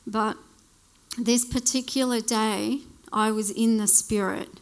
But 0.07 0.37
this 1.16 1.45
particular 1.45 2.21
day, 2.21 2.80
I 3.12 3.33
was 3.33 3.50
in 3.50 3.78
the 3.78 3.88
Spirit, 3.88 4.61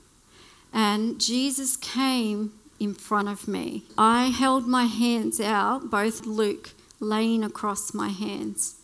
and 0.72 1.20
Jesus 1.20 1.76
came 1.76 2.52
in 2.78 2.94
front 2.94 3.28
of 3.28 3.48
me. 3.48 3.84
I 3.96 4.26
held 4.26 4.66
my 4.66 4.84
hands 4.84 5.40
out, 5.40 5.90
both 5.90 6.26
Luke 6.26 6.70
laying 7.00 7.44
across 7.44 7.94
my 7.94 8.08
hands, 8.08 8.76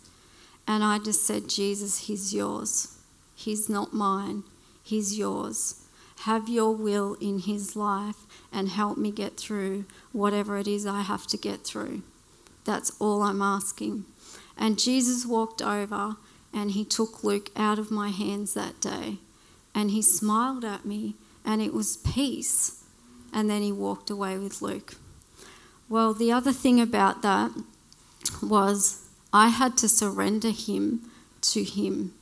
and 0.67 0.83
I 0.83 0.99
just 0.99 1.25
said, 1.25 1.49
Jesus, 1.49 2.07
He's 2.07 2.33
yours. 2.33 2.97
He's 3.35 3.69
not 3.69 3.93
mine, 3.93 4.43
He's 4.83 5.17
yours. 5.17 5.79
Have 6.21 6.47
your 6.47 6.73
will 6.73 7.15
in 7.15 7.39
His 7.39 7.75
life 7.75 8.25
and 8.51 8.69
help 8.69 8.97
me 8.97 9.11
get 9.11 9.37
through 9.37 9.85
whatever 10.11 10.57
it 10.57 10.67
is 10.67 10.85
I 10.85 11.01
have 11.01 11.27
to 11.27 11.37
get 11.37 11.63
through. 11.63 12.01
That's 12.65 12.91
all 12.99 13.21
I'm 13.23 13.41
asking. 13.41 14.05
And 14.57 14.79
Jesus 14.79 15.25
walked 15.25 15.61
over 15.61 16.15
and 16.53 16.71
He 16.71 16.85
took 16.85 17.23
Luke 17.23 17.49
out 17.57 17.77
of 17.77 17.91
my 17.91 18.09
hands 18.09 18.53
that 18.53 18.79
day 18.79 19.17
and 19.75 19.91
he 19.91 20.01
smiled 20.01 20.63
at 20.63 20.85
me, 20.85 21.15
and 21.45 21.61
it 21.61 21.73
was 21.73 21.97
peace. 21.97 22.82
And 23.33 23.49
then 23.49 23.61
he 23.61 23.71
walked 23.71 24.09
away 24.09 24.37
with 24.37 24.61
Luke. 24.61 24.95
Well, 25.89 26.13
the 26.13 26.31
other 26.31 26.53
thing 26.53 26.79
about 26.79 27.21
that 27.23 27.51
was 28.41 29.05
I 29.31 29.49
had 29.49 29.77
to 29.77 29.89
surrender 29.89 30.51
him 30.51 31.01
to 31.41 31.63
him 31.63 32.13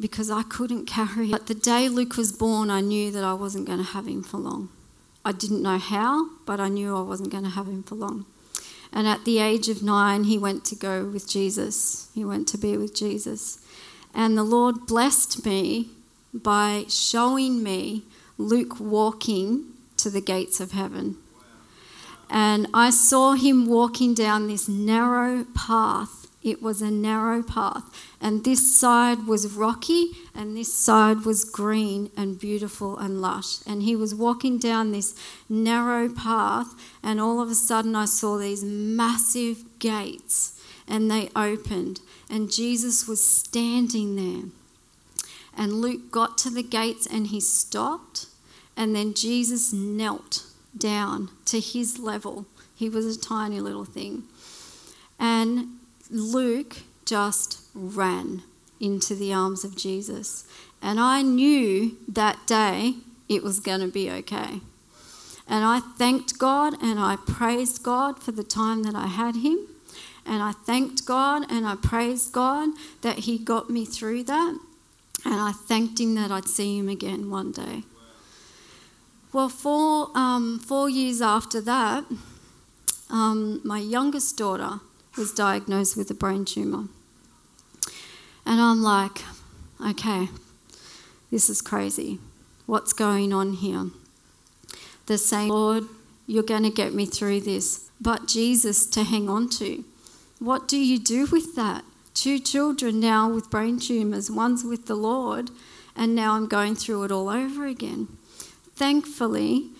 because 0.00 0.30
I 0.30 0.42
couldn't 0.42 0.86
carry 0.86 1.28
it. 1.28 1.32
But 1.32 1.46
the 1.46 1.54
day 1.54 1.88
Luke 1.88 2.16
was 2.16 2.32
born, 2.32 2.70
I 2.70 2.80
knew 2.80 3.10
that 3.10 3.24
I 3.24 3.34
wasn't 3.34 3.66
going 3.66 3.78
to 3.78 3.84
have 3.84 4.06
him 4.06 4.22
for 4.22 4.38
long. 4.38 4.70
I 5.24 5.32
didn't 5.32 5.62
know 5.62 5.78
how, 5.78 6.30
but 6.46 6.60
I 6.60 6.68
knew 6.68 6.96
I 6.96 7.02
wasn't 7.02 7.30
going 7.30 7.44
to 7.44 7.50
have 7.50 7.66
him 7.66 7.82
for 7.82 7.96
long. 7.96 8.24
And 8.92 9.06
at 9.06 9.24
the 9.24 9.38
age 9.38 9.68
of 9.68 9.82
nine, 9.82 10.24
he 10.24 10.38
went 10.38 10.64
to 10.66 10.74
go 10.74 11.04
with 11.04 11.28
Jesus. 11.28 12.08
He 12.14 12.24
went 12.24 12.48
to 12.48 12.58
be 12.58 12.76
with 12.76 12.94
Jesus. 12.94 13.58
And 14.14 14.38
the 14.38 14.42
Lord 14.42 14.86
blessed 14.86 15.44
me 15.44 15.90
by 16.32 16.84
showing 16.88 17.62
me 17.62 18.04
Luke 18.38 18.80
walking 18.80 19.74
to 19.98 20.10
the 20.10 20.20
gates 20.20 20.60
of 20.60 20.72
heaven. 20.72 21.16
And 22.30 22.66
I 22.74 22.90
saw 22.90 23.32
him 23.32 23.66
walking 23.66 24.14
down 24.14 24.48
this 24.48 24.68
narrow 24.68 25.44
path. 25.54 26.26
It 26.42 26.62
was 26.62 26.80
a 26.82 26.90
narrow 26.90 27.42
path. 27.42 27.84
And 28.20 28.44
this 28.44 28.76
side 28.76 29.26
was 29.26 29.54
rocky, 29.54 30.10
and 30.34 30.56
this 30.56 30.72
side 30.72 31.22
was 31.24 31.44
green 31.44 32.10
and 32.16 32.38
beautiful 32.38 32.96
and 32.96 33.20
lush. 33.20 33.58
And 33.66 33.82
he 33.82 33.96
was 33.96 34.14
walking 34.14 34.58
down 34.58 34.92
this 34.92 35.14
narrow 35.48 36.08
path, 36.08 36.74
and 37.02 37.20
all 37.20 37.40
of 37.40 37.50
a 37.50 37.54
sudden 37.54 37.96
I 37.96 38.04
saw 38.04 38.36
these 38.36 38.62
massive 38.62 39.78
gates, 39.78 40.60
and 40.86 41.10
they 41.10 41.30
opened. 41.34 42.00
And 42.30 42.52
Jesus 42.52 43.08
was 43.08 43.24
standing 43.24 44.16
there. 44.16 44.50
And 45.56 45.80
Luke 45.80 46.12
got 46.12 46.38
to 46.38 46.50
the 46.50 46.62
gates 46.62 47.06
and 47.06 47.26
he 47.26 47.40
stopped. 47.40 48.26
And 48.78 48.94
then 48.94 49.12
Jesus 49.12 49.72
knelt 49.72 50.44
down 50.76 51.30
to 51.46 51.58
his 51.58 51.98
level. 51.98 52.46
He 52.76 52.88
was 52.88 53.04
a 53.04 53.20
tiny 53.20 53.60
little 53.60 53.84
thing. 53.84 54.22
And 55.18 55.78
Luke 56.08 56.76
just 57.04 57.60
ran 57.74 58.44
into 58.78 59.16
the 59.16 59.34
arms 59.34 59.64
of 59.64 59.76
Jesus. 59.76 60.44
And 60.80 61.00
I 61.00 61.22
knew 61.22 61.96
that 62.06 62.46
day 62.46 62.94
it 63.28 63.42
was 63.42 63.58
going 63.58 63.80
to 63.80 63.88
be 63.88 64.08
okay. 64.12 64.60
And 65.48 65.64
I 65.64 65.80
thanked 65.80 66.38
God 66.38 66.74
and 66.80 67.00
I 67.00 67.16
praised 67.26 67.82
God 67.82 68.22
for 68.22 68.30
the 68.30 68.44
time 68.44 68.84
that 68.84 68.94
I 68.94 69.08
had 69.08 69.36
him. 69.36 69.58
And 70.24 70.40
I 70.40 70.52
thanked 70.52 71.04
God 71.04 71.50
and 71.50 71.66
I 71.66 71.74
praised 71.74 72.32
God 72.32 72.68
that 73.00 73.20
he 73.20 73.38
got 73.38 73.70
me 73.70 73.84
through 73.84 74.22
that. 74.24 74.56
And 75.24 75.34
I 75.34 75.50
thanked 75.50 75.98
him 75.98 76.14
that 76.14 76.30
I'd 76.30 76.46
see 76.46 76.78
him 76.78 76.88
again 76.88 77.28
one 77.28 77.50
day. 77.50 77.82
Well, 79.32 79.50
four, 79.50 80.08
um, 80.14 80.58
four 80.58 80.88
years 80.88 81.20
after 81.20 81.60
that, 81.60 82.04
um, 83.10 83.60
my 83.62 83.78
youngest 83.78 84.36
daughter 84.38 84.80
was 85.18 85.32
diagnosed 85.32 85.96
with 85.96 86.10
a 86.10 86.14
brain 86.14 86.44
tumor. 86.44 86.84
And 88.46 88.60
I'm 88.60 88.82
like, 88.82 89.22
okay, 89.84 90.28
this 91.30 91.50
is 91.50 91.60
crazy. 91.60 92.18
What's 92.64 92.92
going 92.92 93.32
on 93.32 93.54
here? 93.54 93.90
They're 95.06 95.18
saying, 95.18 95.50
Lord, 95.50 95.84
you're 96.26 96.42
going 96.42 96.62
to 96.62 96.70
get 96.70 96.94
me 96.94 97.04
through 97.04 97.40
this, 97.40 97.90
but 98.00 98.26
Jesus 98.26 98.86
to 98.86 99.04
hang 99.04 99.28
on 99.28 99.48
to. 99.50 99.84
What 100.38 100.68
do 100.68 100.78
you 100.78 100.98
do 100.98 101.26
with 101.26 101.54
that? 101.56 101.84
Two 102.14 102.38
children 102.38 103.00
now 103.00 103.28
with 103.28 103.50
brain 103.50 103.78
tumors, 103.78 104.30
one's 104.30 104.64
with 104.64 104.86
the 104.86 104.94
Lord, 104.94 105.50
and 105.94 106.14
now 106.14 106.34
I'm 106.34 106.46
going 106.46 106.76
through 106.76 107.04
it 107.04 107.12
all 107.12 107.28
over 107.28 107.66
again. 107.66 108.17
Thankfully, 108.78 109.70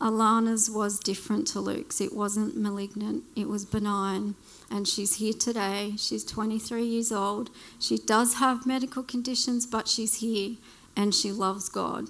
Alana's 0.00 0.68
was 0.68 0.98
different 0.98 1.46
to 1.46 1.60
Luke's. 1.60 2.00
It 2.00 2.12
wasn't 2.12 2.56
malignant, 2.56 3.22
it 3.36 3.46
was 3.46 3.64
benign. 3.64 4.34
And 4.68 4.88
she's 4.88 5.18
here 5.18 5.32
today. 5.32 5.92
She's 5.96 6.24
23 6.24 6.84
years 6.84 7.12
old. 7.12 7.50
She 7.78 7.98
does 7.98 8.34
have 8.34 8.66
medical 8.66 9.04
conditions, 9.04 9.64
but 9.64 9.86
she's 9.86 10.16
here 10.16 10.56
and 10.96 11.14
she 11.14 11.30
loves 11.30 11.68
God. 11.68 12.06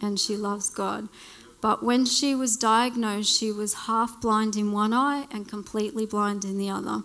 And 0.00 0.18
she 0.18 0.38
loves 0.38 0.70
God. 0.70 1.10
But 1.60 1.82
when 1.82 2.06
she 2.06 2.34
was 2.34 2.56
diagnosed, 2.56 3.38
she 3.38 3.52
was 3.52 3.84
half 3.84 4.22
blind 4.22 4.56
in 4.56 4.72
one 4.72 4.94
eye 4.94 5.26
and 5.30 5.46
completely 5.46 6.06
blind 6.06 6.46
in 6.46 6.56
the 6.56 6.70
other. 6.70 7.02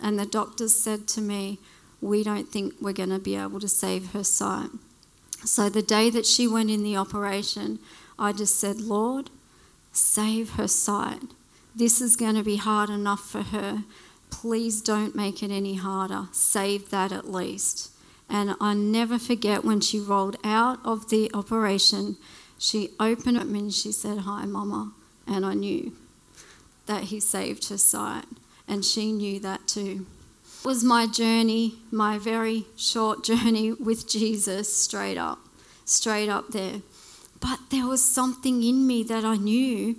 And 0.00 0.18
the 0.18 0.24
doctors 0.24 0.74
said 0.74 1.06
to 1.08 1.20
me, 1.20 1.58
We 2.00 2.24
don't 2.24 2.48
think 2.48 2.76
we're 2.80 2.94
going 2.94 3.10
to 3.10 3.18
be 3.18 3.36
able 3.36 3.60
to 3.60 3.68
save 3.68 4.12
her 4.12 4.24
sight. 4.24 4.70
So 5.44 5.68
the 5.68 5.82
day 5.82 6.08
that 6.08 6.24
she 6.24 6.48
went 6.48 6.70
in 6.70 6.82
the 6.82 6.96
operation, 6.96 7.78
I 8.20 8.32
just 8.32 8.56
said, 8.60 8.80
Lord, 8.80 9.30
save 9.92 10.50
her 10.50 10.68
sight. 10.68 11.22
This 11.74 12.02
is 12.02 12.16
going 12.16 12.34
to 12.34 12.42
be 12.42 12.56
hard 12.56 12.90
enough 12.90 13.28
for 13.28 13.42
her. 13.42 13.84
Please 14.30 14.82
don't 14.82 15.16
make 15.16 15.42
it 15.42 15.50
any 15.50 15.74
harder. 15.74 16.28
Save 16.30 16.90
that 16.90 17.12
at 17.12 17.32
least. 17.32 17.90
And 18.28 18.54
I 18.60 18.74
never 18.74 19.18
forget 19.18 19.64
when 19.64 19.80
she 19.80 19.98
rolled 19.98 20.36
out 20.44 20.78
of 20.84 21.08
the 21.08 21.30
operation, 21.34 22.16
she 22.58 22.90
opened 23.00 23.38
up 23.38 23.44
and 23.44 23.72
she 23.72 23.90
said, 23.90 24.18
Hi, 24.18 24.44
Mama. 24.44 24.92
And 25.26 25.44
I 25.46 25.54
knew 25.54 25.92
that 26.86 27.04
He 27.04 27.20
saved 27.20 27.68
her 27.70 27.78
sight. 27.78 28.26
And 28.68 28.84
she 28.84 29.10
knew 29.12 29.40
that 29.40 29.66
too. 29.66 30.06
It 30.60 30.64
was 30.66 30.84
my 30.84 31.06
journey, 31.06 31.76
my 31.90 32.18
very 32.18 32.66
short 32.76 33.24
journey 33.30 33.72
with 33.72 34.06
Jesus, 34.06 34.72
straight 34.72 35.16
up, 35.16 35.38
straight 35.84 36.28
up 36.28 36.48
there. 36.50 36.82
But 37.40 37.58
there 37.70 37.86
was 37.86 38.04
something 38.04 38.62
in 38.62 38.86
me 38.86 39.02
that 39.04 39.24
I 39.24 39.36
knew 39.36 39.96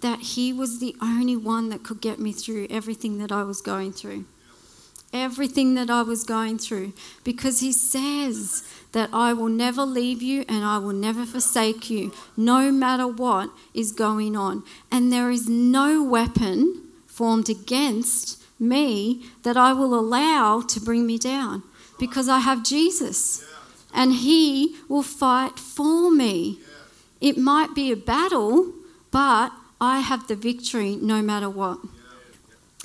that 0.00 0.20
He 0.20 0.52
was 0.52 0.80
the 0.80 0.96
only 1.02 1.36
one 1.36 1.68
that 1.70 1.82
could 1.82 2.00
get 2.00 2.18
me 2.18 2.32
through 2.32 2.68
everything 2.70 3.18
that 3.18 3.32
I 3.32 3.42
was 3.42 3.60
going 3.60 3.92
through 3.92 4.24
everything 5.14 5.74
that 5.74 5.88
I 5.88 6.02
was 6.02 6.24
going 6.24 6.58
through 6.58 6.92
because 7.22 7.60
He 7.60 7.72
says 7.72 8.64
that 8.92 9.08
I 9.12 9.32
will 9.32 9.48
never 9.48 9.84
leave 9.84 10.20
you 10.20 10.44
and 10.48 10.64
I 10.64 10.78
will 10.78 10.92
never 10.92 11.24
forsake 11.24 11.88
you, 11.88 12.12
no 12.36 12.70
matter 12.72 13.06
what 13.06 13.50
is 13.72 13.92
going 13.92 14.36
on. 14.36 14.64
And 14.90 15.12
there 15.12 15.30
is 15.30 15.48
no 15.48 16.02
weapon 16.02 16.82
formed 17.06 17.48
against 17.48 18.42
me 18.58 19.24
that 19.44 19.56
I 19.56 19.72
will 19.72 19.94
allow 19.94 20.60
to 20.62 20.80
bring 20.80 21.06
me 21.06 21.16
down 21.16 21.62
because 21.98 22.28
I 22.28 22.40
have 22.40 22.64
Jesus 22.64 23.44
and 23.94 24.12
He 24.12 24.76
will 24.88 25.04
fight 25.04 25.58
for 25.58 26.10
me. 26.10 26.58
It 27.24 27.38
might 27.38 27.74
be 27.74 27.90
a 27.90 27.96
battle, 27.96 28.74
but 29.10 29.50
I 29.80 30.00
have 30.00 30.28
the 30.28 30.36
victory 30.36 30.94
no 30.96 31.22
matter 31.22 31.48
what. 31.48 31.78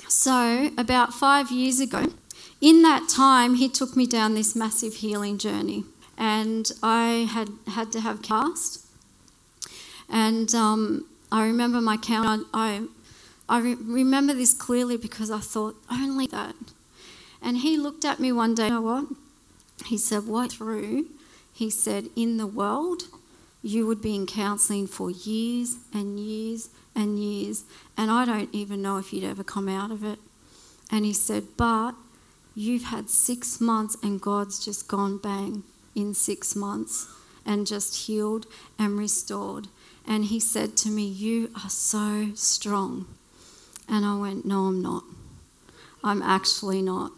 So, 0.08 0.70
about 0.78 1.12
five 1.12 1.50
years 1.50 1.78
ago, 1.78 2.06
in 2.58 2.80
that 2.80 3.06
time, 3.06 3.56
he 3.56 3.68
took 3.68 3.94
me 3.98 4.06
down 4.06 4.32
this 4.32 4.56
massive 4.56 4.94
healing 4.94 5.36
journey, 5.36 5.84
and 6.16 6.72
I 6.82 7.28
had 7.30 7.50
had 7.66 7.92
to 7.92 8.00
have 8.00 8.22
cast. 8.22 8.86
And 10.08 10.54
um, 10.54 11.04
I 11.30 11.44
remember 11.44 11.82
my 11.82 11.98
count. 11.98 12.46
I 12.54 12.86
I 13.46 13.60
re- 13.60 13.74
remember 13.74 14.32
this 14.32 14.54
clearly 14.54 14.96
because 14.96 15.30
I 15.30 15.40
thought 15.40 15.76
only 15.92 16.26
that. 16.28 16.56
And 17.42 17.58
he 17.58 17.76
looked 17.76 18.06
at 18.06 18.18
me 18.18 18.32
one 18.32 18.54
day. 18.54 18.68
You 18.68 18.70
know 18.70 18.80
what? 18.80 19.04
He 19.84 19.98
said, 19.98 20.26
"What 20.26 20.52
through?" 20.52 21.08
He 21.52 21.68
said, 21.68 22.08
"In 22.16 22.38
the 22.38 22.46
world, 22.46 23.02
you 23.62 23.86
would 23.86 24.00
be 24.00 24.14
in 24.14 24.26
counselling 24.26 24.86
for 24.86 25.10
years 25.10 25.76
and 25.92 26.18
years 26.18 26.70
and 26.94 27.18
years, 27.18 27.64
and 27.96 28.10
I 28.10 28.24
don't 28.24 28.52
even 28.52 28.82
know 28.82 28.98
if 28.98 29.12
you'd 29.12 29.24
ever 29.24 29.44
come 29.44 29.68
out 29.68 29.90
of 29.90 30.04
it." 30.04 30.18
And 30.90 31.04
he 31.04 31.12
said, 31.12 31.56
"But." 31.56 31.94
You've 32.54 32.84
had 32.84 33.08
six 33.08 33.60
months, 33.60 33.96
and 34.02 34.20
God's 34.20 34.62
just 34.62 34.88
gone 34.88 35.18
bang 35.18 35.62
in 35.94 36.14
six 36.14 36.56
months 36.56 37.06
and 37.46 37.66
just 37.66 38.06
healed 38.06 38.46
and 38.78 38.98
restored. 38.98 39.68
And 40.06 40.26
He 40.26 40.40
said 40.40 40.76
to 40.78 40.90
me, 40.90 41.06
You 41.06 41.50
are 41.62 41.70
so 41.70 42.32
strong. 42.34 43.06
And 43.88 44.04
I 44.04 44.16
went, 44.16 44.44
No, 44.44 44.66
I'm 44.66 44.82
not. 44.82 45.04
I'm 46.02 46.22
actually 46.22 46.82
not. 46.82 47.12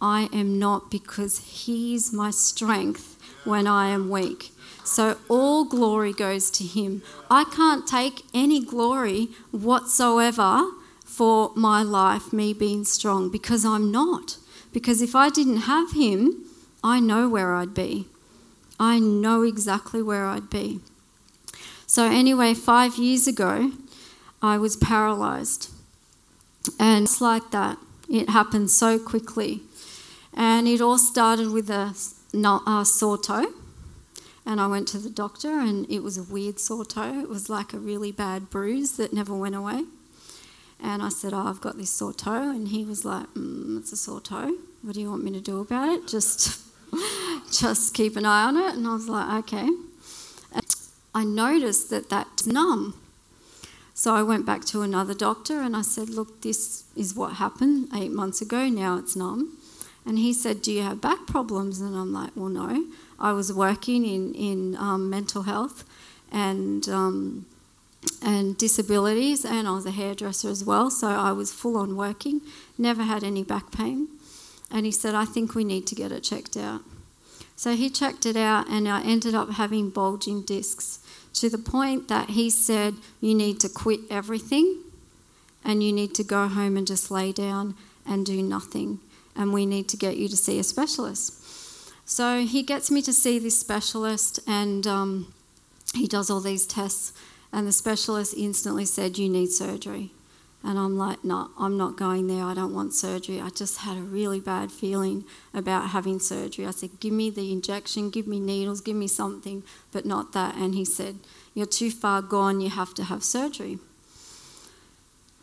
I 0.00 0.28
am 0.32 0.58
not 0.58 0.90
because 0.90 1.38
He's 1.38 2.12
my 2.12 2.30
strength 2.30 3.16
when 3.44 3.66
I 3.66 3.88
am 3.88 4.10
weak. 4.10 4.52
So 4.88 5.18
all 5.28 5.64
glory 5.64 6.14
goes 6.14 6.50
to 6.52 6.64
Him. 6.64 7.02
I 7.30 7.44
can't 7.44 7.86
take 7.86 8.24
any 8.32 8.64
glory 8.64 9.28
whatsoever 9.50 10.64
for 11.04 11.52
my 11.54 11.82
life, 11.82 12.32
me 12.32 12.54
being 12.54 12.84
strong, 12.84 13.28
because 13.28 13.66
I'm 13.66 13.92
not. 13.92 14.38
Because 14.72 15.02
if 15.02 15.14
I 15.14 15.28
didn't 15.28 15.68
have 15.72 15.92
him, 15.92 16.44
I 16.82 17.00
know 17.00 17.28
where 17.28 17.54
I'd 17.54 17.74
be. 17.74 18.06
I 18.80 18.98
know 18.98 19.42
exactly 19.42 20.02
where 20.02 20.24
I'd 20.24 20.48
be. 20.48 20.80
So, 21.86 22.04
anyway, 22.04 22.54
five 22.54 22.96
years 22.96 23.26
ago, 23.26 23.72
I 24.40 24.56
was 24.56 24.76
paralyzed. 24.76 25.70
And 26.78 27.04
it's 27.04 27.20
like 27.20 27.50
that. 27.50 27.76
It 28.08 28.30
happened 28.30 28.70
so 28.70 28.98
quickly. 28.98 29.60
And 30.32 30.66
it 30.66 30.80
all 30.80 30.98
started 30.98 31.50
with 31.50 31.68
a, 31.68 31.94
a 32.66 32.84
sore 32.86 33.18
toe. 33.18 33.52
And 34.48 34.62
I 34.62 34.66
went 34.66 34.88
to 34.88 34.98
the 34.98 35.10
doctor, 35.10 35.60
and 35.60 35.84
it 35.90 36.02
was 36.02 36.16
a 36.16 36.22
weird 36.22 36.58
sore 36.58 36.86
toe. 36.86 37.20
It 37.20 37.28
was 37.28 37.50
like 37.50 37.74
a 37.74 37.78
really 37.78 38.10
bad 38.10 38.48
bruise 38.48 38.96
that 38.96 39.12
never 39.12 39.34
went 39.34 39.54
away. 39.54 39.84
And 40.82 41.02
I 41.02 41.10
said, 41.10 41.34
Oh, 41.34 41.46
I've 41.46 41.60
got 41.60 41.76
this 41.76 41.90
sore 41.90 42.14
toe. 42.14 42.50
And 42.50 42.68
he 42.68 42.82
was 42.82 43.04
like, 43.04 43.26
mm, 43.34 43.78
It's 43.78 43.92
a 43.92 43.96
sore 43.98 44.22
toe. 44.22 44.56
What 44.80 44.94
do 44.94 45.02
you 45.02 45.10
want 45.10 45.22
me 45.22 45.32
to 45.32 45.40
do 45.40 45.60
about 45.60 45.90
it? 45.90 46.08
Just, 46.08 46.62
just 47.52 47.92
keep 47.92 48.16
an 48.16 48.24
eye 48.24 48.44
on 48.44 48.56
it. 48.56 48.74
And 48.74 48.86
I 48.86 48.94
was 48.94 49.06
like, 49.06 49.44
Okay. 49.44 49.68
And 50.54 50.66
I 51.14 51.24
noticed 51.24 51.90
that 51.90 52.08
that's 52.08 52.46
numb. 52.46 52.98
So 53.92 54.14
I 54.14 54.22
went 54.22 54.46
back 54.46 54.64
to 54.66 54.80
another 54.80 55.12
doctor 55.12 55.60
and 55.60 55.76
I 55.76 55.82
said, 55.82 56.08
Look, 56.08 56.40
this 56.40 56.84
is 56.96 57.14
what 57.14 57.34
happened 57.34 57.90
eight 57.94 58.12
months 58.12 58.40
ago. 58.40 58.66
Now 58.70 58.96
it's 58.96 59.14
numb. 59.14 59.57
And 60.08 60.18
he 60.18 60.32
said, 60.32 60.62
Do 60.62 60.72
you 60.72 60.82
have 60.82 61.00
back 61.00 61.26
problems? 61.26 61.80
And 61.80 61.94
I'm 61.94 62.12
like, 62.12 62.30
Well, 62.34 62.48
no. 62.48 62.86
I 63.20 63.32
was 63.32 63.52
working 63.52 64.06
in, 64.06 64.34
in 64.34 64.76
um, 64.76 65.10
mental 65.10 65.42
health 65.42 65.84
and 66.32 66.88
um, 66.88 67.46
and 68.22 68.56
disabilities, 68.56 69.44
and 69.44 69.66
I 69.68 69.72
was 69.72 69.84
a 69.84 69.90
hairdresser 69.90 70.48
as 70.48 70.64
well, 70.64 70.88
so 70.88 71.08
I 71.08 71.32
was 71.32 71.52
full 71.52 71.76
on 71.76 71.96
working, 71.96 72.40
never 72.78 73.02
had 73.02 73.24
any 73.24 73.42
back 73.42 73.72
pain. 73.72 74.08
And 74.70 74.86
he 74.86 74.92
said, 74.92 75.16
I 75.16 75.24
think 75.24 75.54
we 75.54 75.64
need 75.64 75.86
to 75.88 75.96
get 75.96 76.12
it 76.12 76.22
checked 76.22 76.56
out. 76.56 76.82
So 77.56 77.74
he 77.74 77.90
checked 77.90 78.24
it 78.24 78.36
out, 78.36 78.68
and 78.68 78.88
I 78.88 79.02
ended 79.02 79.34
up 79.34 79.50
having 79.50 79.90
bulging 79.90 80.42
discs 80.42 81.00
to 81.34 81.50
the 81.50 81.58
point 81.58 82.08
that 82.08 82.30
he 82.30 82.50
said, 82.50 82.94
You 83.20 83.34
need 83.34 83.60
to 83.60 83.68
quit 83.68 84.00
everything 84.10 84.84
and 85.64 85.82
you 85.82 85.92
need 85.92 86.14
to 86.14 86.24
go 86.24 86.48
home 86.48 86.76
and 86.76 86.86
just 86.86 87.10
lay 87.10 87.32
down 87.32 87.74
and 88.06 88.24
do 88.24 88.42
nothing, 88.42 89.00
and 89.38 89.54
we 89.54 89.64
need 89.64 89.88
to 89.88 89.96
get 89.96 90.18
you 90.18 90.28
to 90.28 90.36
see 90.36 90.58
a 90.58 90.64
specialist. 90.64 91.32
So 92.04 92.44
he 92.44 92.62
gets 92.62 92.90
me 92.90 93.00
to 93.02 93.12
see 93.14 93.38
this 93.38 93.58
specialist, 93.58 94.40
and 94.46 94.86
um, 94.86 95.32
he 95.94 96.06
does 96.06 96.28
all 96.28 96.40
these 96.40 96.66
tests 96.66 97.14
and 97.52 97.66
the 97.66 97.72
specialist 97.72 98.34
instantly 98.36 98.84
said, 98.84 99.18
You 99.18 99.28
need 99.28 99.50
surgery. 99.50 100.10
And 100.62 100.78
I'm 100.78 100.98
like, 100.98 101.24
No, 101.24 101.50
I'm 101.58 101.76
not 101.76 101.96
going 101.96 102.26
there. 102.26 102.44
I 102.44 102.54
don't 102.54 102.74
want 102.74 102.94
surgery. 102.94 103.40
I 103.40 103.48
just 103.50 103.78
had 103.78 103.96
a 103.96 104.02
really 104.02 104.40
bad 104.40 104.70
feeling 104.70 105.24
about 105.54 105.90
having 105.90 106.20
surgery. 106.20 106.66
I 106.66 106.72
said, 106.72 107.00
Give 107.00 107.12
me 107.12 107.30
the 107.30 107.52
injection, 107.52 108.10
give 108.10 108.26
me 108.26 108.38
needles, 108.40 108.80
give 108.80 108.96
me 108.96 109.08
something, 109.08 109.62
but 109.92 110.04
not 110.04 110.32
that. 110.32 110.56
And 110.56 110.74
he 110.74 110.84
said, 110.84 111.16
You're 111.54 111.66
too 111.66 111.90
far 111.90 112.20
gone. 112.22 112.60
You 112.60 112.70
have 112.70 112.94
to 112.94 113.04
have 113.04 113.22
surgery. 113.22 113.78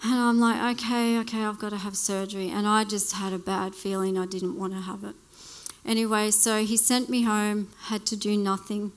And 0.05 0.19
I'm 0.19 0.39
like, 0.39 0.77
Okay, 0.77 1.17
okay, 1.19 1.43
I've 1.43 1.57
got 1.57 1.69
to 1.69 1.77
have 1.77 1.95
surgery. 1.97 2.49
And 2.49 2.67
I 2.67 2.83
just 2.83 3.13
had 3.13 3.33
a 3.33 3.39
bad 3.39 3.73
feeling. 3.73 4.17
I 4.17 4.27
didn't 4.27 4.57
want 4.57 4.73
to 4.73 4.79
have 4.81 5.03
it. 5.03 5.15
Anyway, 5.85 6.31
so 6.31 6.63
he 6.63 6.77
sent 6.77 7.09
me 7.09 7.23
home, 7.23 7.69
had 7.85 8.05
to 8.07 8.15
do 8.15 8.37
nothing. 8.37 8.91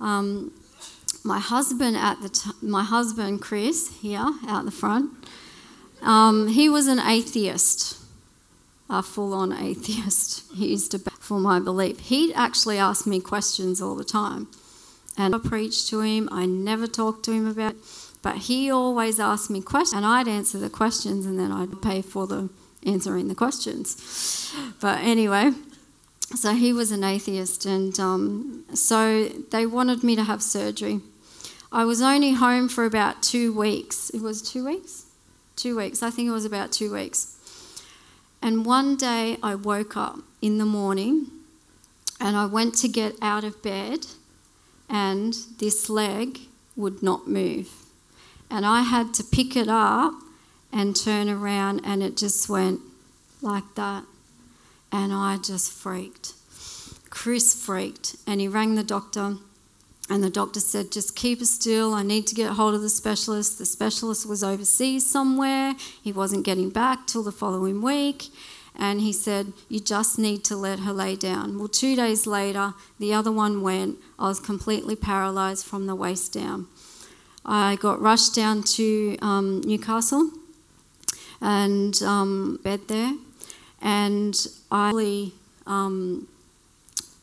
Um, 0.00 0.52
my 1.24 1.38
husband 1.38 1.96
at 1.96 2.20
the 2.20 2.28
t- 2.28 2.50
my 2.62 2.84
husband 2.84 3.40
Chris 3.40 3.90
here 4.00 4.30
out 4.46 4.64
the 4.64 4.70
front, 4.70 5.10
um, 6.02 6.48
he 6.48 6.68
was 6.68 6.86
an 6.88 6.98
atheist. 6.98 7.96
a 8.90 9.02
full 9.02 9.34
on 9.34 9.52
atheist. 9.52 10.44
He 10.56 10.68
used 10.68 10.90
to 10.92 10.98
for 11.20 11.38
my 11.40 11.58
belief. 11.60 12.00
He'd 12.00 12.32
actually 12.34 12.78
ask 12.78 13.06
me 13.06 13.20
questions 13.20 13.82
all 13.82 13.94
the 13.96 14.04
time. 14.04 14.46
And 15.16 15.34
I 15.34 15.38
preached 15.38 15.88
to 15.88 16.00
him, 16.00 16.28
I 16.32 16.46
never 16.46 16.86
talked 16.86 17.24
to 17.24 17.32
him 17.32 17.46
about 17.46 17.72
it, 17.74 17.78
but 18.28 18.36
he 18.36 18.70
always 18.70 19.18
asked 19.18 19.48
me 19.48 19.62
questions, 19.62 19.96
and 19.96 20.04
I'd 20.04 20.28
answer 20.28 20.58
the 20.58 20.68
questions, 20.68 21.24
and 21.24 21.38
then 21.38 21.50
I'd 21.50 21.80
pay 21.80 22.02
for 22.02 22.26
the 22.26 22.50
answering 22.84 23.28
the 23.28 23.34
questions. 23.34 24.54
But 24.82 24.98
anyway, 25.00 25.52
so 26.36 26.52
he 26.52 26.74
was 26.74 26.92
an 26.92 27.04
atheist, 27.04 27.64
and 27.64 27.98
um, 27.98 28.64
so 28.74 29.28
they 29.28 29.64
wanted 29.64 30.04
me 30.04 30.14
to 30.14 30.24
have 30.24 30.42
surgery. 30.42 31.00
I 31.72 31.86
was 31.86 32.02
only 32.02 32.32
home 32.32 32.68
for 32.68 32.84
about 32.84 33.22
two 33.22 33.50
weeks. 33.50 34.10
It 34.10 34.20
was 34.20 34.42
two 34.42 34.66
weeks? 34.66 35.06
Two 35.56 35.78
weeks. 35.78 36.02
I 36.02 36.10
think 36.10 36.28
it 36.28 36.32
was 36.32 36.44
about 36.44 36.70
two 36.70 36.92
weeks. 36.92 37.34
And 38.42 38.66
one 38.66 38.96
day 38.96 39.38
I 39.42 39.54
woke 39.54 39.96
up 39.96 40.18
in 40.42 40.58
the 40.58 40.66
morning 40.66 41.28
and 42.20 42.36
I 42.36 42.44
went 42.44 42.74
to 42.82 42.88
get 42.88 43.14
out 43.22 43.44
of 43.44 43.62
bed, 43.62 44.00
and 44.90 45.32
this 45.58 45.88
leg 45.88 46.40
would 46.76 47.02
not 47.02 47.26
move. 47.26 47.87
And 48.50 48.64
I 48.64 48.82
had 48.82 49.12
to 49.14 49.24
pick 49.24 49.56
it 49.56 49.68
up 49.68 50.14
and 50.72 50.96
turn 50.96 51.28
around, 51.28 51.80
and 51.84 52.02
it 52.02 52.16
just 52.16 52.48
went 52.48 52.80
like 53.42 53.74
that. 53.74 54.04
And 54.90 55.12
I 55.12 55.36
just 55.36 55.72
freaked. 55.72 56.34
Chris 57.10 57.54
freaked, 57.54 58.16
and 58.26 58.40
he 58.40 58.48
rang 58.48 58.74
the 58.74 58.84
doctor. 58.84 59.36
And 60.10 60.22
the 60.22 60.30
doctor 60.30 60.60
said, 60.60 60.90
Just 60.90 61.14
keep 61.14 61.42
it 61.42 61.46
still. 61.46 61.92
I 61.92 62.02
need 62.02 62.26
to 62.28 62.34
get 62.34 62.52
hold 62.52 62.74
of 62.74 62.80
the 62.80 62.88
specialist. 62.88 63.58
The 63.58 63.66
specialist 63.66 64.26
was 64.26 64.42
overseas 64.42 65.04
somewhere. 65.04 65.74
He 66.02 66.12
wasn't 66.12 66.46
getting 66.46 66.70
back 66.70 67.06
till 67.06 67.22
the 67.22 67.32
following 67.32 67.82
week 67.82 68.28
and 68.78 69.00
he 69.00 69.12
said, 69.12 69.52
You 69.68 69.80
just 69.80 70.18
need 70.18 70.44
to 70.44 70.56
let 70.56 70.80
her 70.80 70.92
lay 70.92 71.16
down. 71.16 71.58
Well, 71.58 71.68
two 71.68 71.96
days 71.96 72.26
later, 72.26 72.74
the 72.98 73.12
other 73.12 73.32
one 73.32 73.60
went. 73.60 73.98
I 74.18 74.28
was 74.28 74.38
completely 74.38 74.94
paralyzed 74.94 75.66
from 75.66 75.86
the 75.86 75.96
waist 75.96 76.32
down. 76.32 76.68
I 77.48 77.76
got 77.76 77.98
rushed 78.00 78.34
down 78.34 78.62
to 78.74 79.16
um, 79.22 79.62
Newcastle 79.62 80.30
and 81.40 82.00
um, 82.02 82.60
bed 82.62 82.88
there, 82.88 83.14
and 83.80 84.36
I 84.70 85.32
um, 85.66 86.28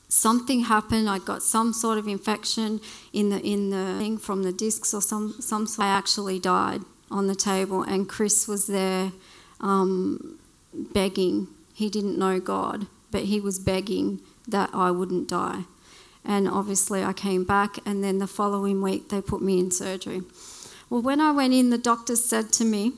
something 0.09 0.61
happened. 0.61 1.07
I 1.07 1.19
got 1.19 1.43
some 1.43 1.73
sort 1.73 1.99
of 1.99 2.07
infection 2.07 2.81
in 3.13 3.29
the 3.29 3.39
in 3.39 3.69
the 3.69 3.99
thing 3.99 4.17
from 4.17 4.41
the 4.41 4.51
discs 4.51 4.95
or 4.95 5.01
some 5.01 5.35
some. 5.39 5.67
Sort. 5.67 5.85
I 5.85 5.89
actually 5.91 6.39
died 6.39 6.81
on 7.11 7.27
the 7.27 7.35
table, 7.35 7.83
and 7.83 8.09
Chris 8.09 8.47
was 8.47 8.65
there. 8.65 9.11
Um, 9.61 10.39
begging. 10.73 11.47
He 11.73 11.89
didn't 11.89 12.17
know 12.17 12.39
God, 12.39 12.87
but 13.11 13.23
he 13.23 13.39
was 13.39 13.59
begging 13.59 14.21
that 14.47 14.71
I 14.73 14.91
wouldn't 14.91 15.27
die. 15.27 15.65
And 16.25 16.47
obviously, 16.47 17.03
I 17.03 17.13
came 17.13 17.43
back, 17.43 17.77
and 17.85 18.03
then 18.03 18.17
the 18.17 18.27
following 18.27 18.81
week, 18.81 19.09
they 19.09 19.21
put 19.21 19.41
me 19.41 19.59
in 19.59 19.71
surgery. 19.71 20.21
Well, 20.89 21.01
when 21.01 21.21
I 21.21 21.31
went 21.31 21.53
in, 21.53 21.69
the 21.69 21.77
doctors 21.77 22.25
said 22.25 22.51
to 22.53 22.65
me, 22.65 22.93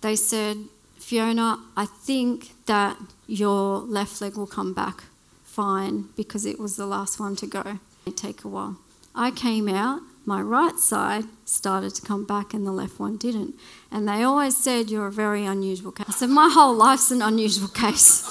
they 0.00 0.16
said, 0.16 0.56
Fiona, 0.98 1.58
I 1.76 1.86
think 1.86 2.52
that 2.66 2.96
your 3.26 3.80
left 3.80 4.20
leg 4.20 4.36
will 4.36 4.46
come 4.46 4.72
back 4.72 5.04
fine 5.44 6.08
because 6.16 6.46
it 6.46 6.58
was 6.58 6.76
the 6.76 6.86
last 6.86 7.20
one 7.20 7.36
to 7.36 7.46
go. 7.46 7.80
It 8.06 8.16
take 8.16 8.44
a 8.44 8.48
while. 8.48 8.78
I 9.14 9.30
came 9.30 9.68
out 9.68 10.00
my 10.26 10.40
right 10.40 10.78
side 10.78 11.24
started 11.44 11.94
to 11.94 12.02
come 12.02 12.24
back 12.24 12.52
and 12.54 12.66
the 12.66 12.70
left 12.70 13.00
one 13.00 13.16
didn't. 13.16 13.54
And 13.90 14.08
they 14.08 14.22
always 14.22 14.56
said, 14.56 14.90
You're 14.90 15.06
a 15.06 15.12
very 15.12 15.44
unusual 15.44 15.92
case. 15.92 16.06
I 16.08 16.12
said, 16.12 16.30
My 16.30 16.50
whole 16.52 16.74
life's 16.74 17.10
an 17.10 17.22
unusual 17.22 17.68
case. 17.84 18.24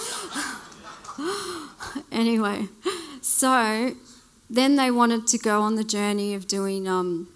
anyway, 2.12 2.68
so 3.22 3.96
then 4.50 4.76
they 4.76 4.92
wanted 4.92 5.28
to 5.28 5.38
go 5.38 5.62
on 5.62 5.76
the 5.76 5.84
journey 5.84 6.34
of 6.34 6.48
doing, 6.48 6.88
um, 6.88 7.28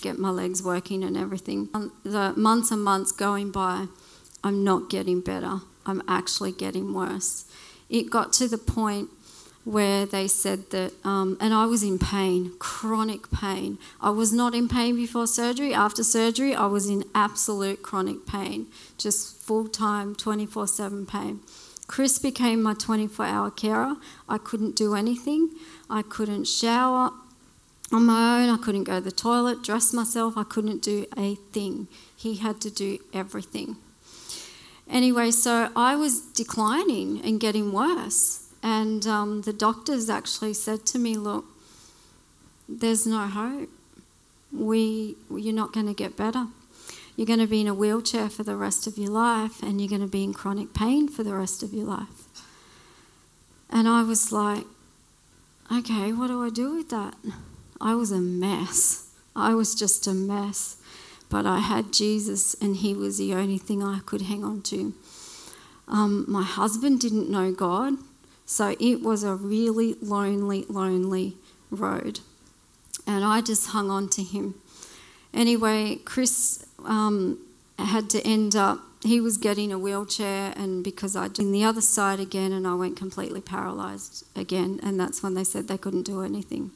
get 0.00 0.18
my 0.18 0.30
legs 0.30 0.62
working 0.62 1.04
and 1.04 1.16
everything. 1.16 1.68
Um, 1.72 1.92
the 2.02 2.32
months 2.36 2.70
and 2.70 2.82
months 2.82 3.12
going 3.12 3.50
by, 3.50 3.86
I'm 4.42 4.64
not 4.64 4.90
getting 4.90 5.20
better. 5.20 5.60
I'm 5.86 6.02
actually 6.08 6.52
getting 6.52 6.92
worse. 6.92 7.44
It 7.88 8.10
got 8.10 8.32
to 8.34 8.48
the 8.48 8.58
point 8.58 9.08
where 9.64 10.06
they 10.06 10.26
said 10.26 10.70
that, 10.70 10.92
um, 11.04 11.36
and 11.40 11.52
I 11.52 11.66
was 11.66 11.82
in 11.82 11.98
pain, 11.98 12.52
chronic 12.58 13.30
pain. 13.30 13.78
I 14.00 14.10
was 14.10 14.32
not 14.32 14.54
in 14.54 14.68
pain 14.68 14.96
before 14.96 15.26
surgery. 15.26 15.74
After 15.74 16.02
surgery, 16.02 16.54
I 16.54 16.66
was 16.66 16.88
in 16.88 17.04
absolute 17.14 17.82
chronic 17.82 18.26
pain, 18.26 18.66
just 18.96 19.36
full 19.42 19.68
time, 19.68 20.14
24 20.14 20.66
7 20.68 21.06
pain. 21.06 21.40
Chris 21.88 22.18
became 22.18 22.62
my 22.62 22.74
24 22.74 23.24
hour 23.26 23.50
carer. 23.50 23.96
I 24.28 24.38
couldn't 24.38 24.76
do 24.76 24.94
anything. 24.94 25.50
I 25.90 26.02
couldn't 26.02 26.44
shower 26.44 27.10
on 27.90 28.04
my 28.04 28.42
own. 28.42 28.50
I 28.50 28.58
couldn't 28.58 28.84
go 28.84 28.96
to 28.96 29.00
the 29.00 29.10
toilet, 29.10 29.64
dress 29.64 29.92
myself. 29.92 30.36
I 30.36 30.44
couldn't 30.44 30.82
do 30.82 31.06
a 31.16 31.34
thing. 31.52 31.88
He 32.14 32.36
had 32.36 32.60
to 32.60 32.70
do 32.70 32.98
everything. 33.12 33.76
Anyway, 34.88 35.30
so 35.30 35.70
I 35.74 35.96
was 35.96 36.20
declining 36.20 37.20
and 37.22 37.40
getting 37.40 37.72
worse. 37.72 38.44
And 38.62 39.06
um, 39.06 39.42
the 39.42 39.52
doctors 39.52 40.10
actually 40.10 40.54
said 40.54 40.84
to 40.86 40.98
me, 40.98 41.16
Look, 41.16 41.46
there's 42.68 43.06
no 43.06 43.26
hope. 43.26 43.70
We, 44.52 45.16
you're 45.30 45.54
not 45.54 45.72
going 45.72 45.86
to 45.86 45.94
get 45.94 46.16
better. 46.16 46.48
You're 47.18 47.26
going 47.26 47.40
to 47.40 47.48
be 47.48 47.62
in 47.62 47.66
a 47.66 47.74
wheelchair 47.74 48.28
for 48.28 48.44
the 48.44 48.54
rest 48.54 48.86
of 48.86 48.96
your 48.96 49.10
life, 49.10 49.60
and 49.60 49.80
you're 49.80 49.88
going 49.88 50.02
to 50.02 50.06
be 50.06 50.22
in 50.22 50.32
chronic 50.32 50.72
pain 50.72 51.08
for 51.08 51.24
the 51.24 51.34
rest 51.34 51.64
of 51.64 51.74
your 51.74 51.84
life. 51.84 52.28
And 53.68 53.88
I 53.88 54.04
was 54.04 54.30
like, 54.30 54.64
okay, 55.72 56.12
what 56.12 56.28
do 56.28 56.44
I 56.44 56.48
do 56.48 56.76
with 56.76 56.90
that? 56.90 57.16
I 57.80 57.96
was 57.96 58.12
a 58.12 58.20
mess. 58.20 59.10
I 59.34 59.52
was 59.56 59.74
just 59.74 60.06
a 60.06 60.14
mess. 60.14 60.76
But 61.28 61.44
I 61.44 61.58
had 61.58 61.92
Jesus, 61.92 62.54
and 62.62 62.76
He 62.76 62.94
was 62.94 63.18
the 63.18 63.34
only 63.34 63.58
thing 63.58 63.82
I 63.82 63.98
could 64.06 64.22
hang 64.22 64.44
on 64.44 64.62
to. 64.62 64.94
Um, 65.88 66.24
my 66.28 66.44
husband 66.44 67.00
didn't 67.00 67.28
know 67.28 67.50
God. 67.50 67.94
So 68.46 68.76
it 68.78 69.02
was 69.02 69.24
a 69.24 69.34
really 69.34 69.96
lonely, 70.00 70.66
lonely 70.68 71.34
road. 71.72 72.20
And 73.08 73.24
I 73.24 73.40
just 73.40 73.70
hung 73.70 73.90
on 73.90 74.08
to 74.10 74.22
him. 74.22 74.54
Anyway, 75.34 75.96
Chris 76.04 76.57
um, 76.84 77.38
had 77.78 78.10
to 78.10 78.20
end 78.26 78.56
up, 78.56 78.80
he 79.02 79.20
was 79.20 79.36
getting 79.36 79.72
a 79.72 79.78
wheelchair, 79.78 80.52
and 80.56 80.82
because 80.82 81.14
I 81.14 81.28
did 81.28 81.52
the 81.52 81.64
other 81.64 81.80
side 81.80 82.20
again, 82.20 82.52
and 82.52 82.66
I 82.66 82.74
went 82.74 82.96
completely 82.96 83.40
paralyzed 83.40 84.24
again, 84.36 84.80
and 84.82 84.98
that's 84.98 85.22
when 85.22 85.34
they 85.34 85.44
said 85.44 85.68
they 85.68 85.78
couldn't 85.78 86.02
do 86.02 86.22
anything. 86.22 86.72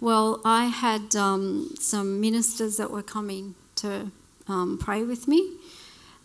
Well, 0.00 0.40
I 0.44 0.66
had 0.66 1.14
um, 1.14 1.74
some 1.78 2.20
ministers 2.20 2.78
that 2.78 2.90
were 2.90 3.02
coming 3.02 3.54
to 3.76 4.10
um, 4.48 4.78
pray 4.78 5.02
with 5.02 5.28
me, 5.28 5.56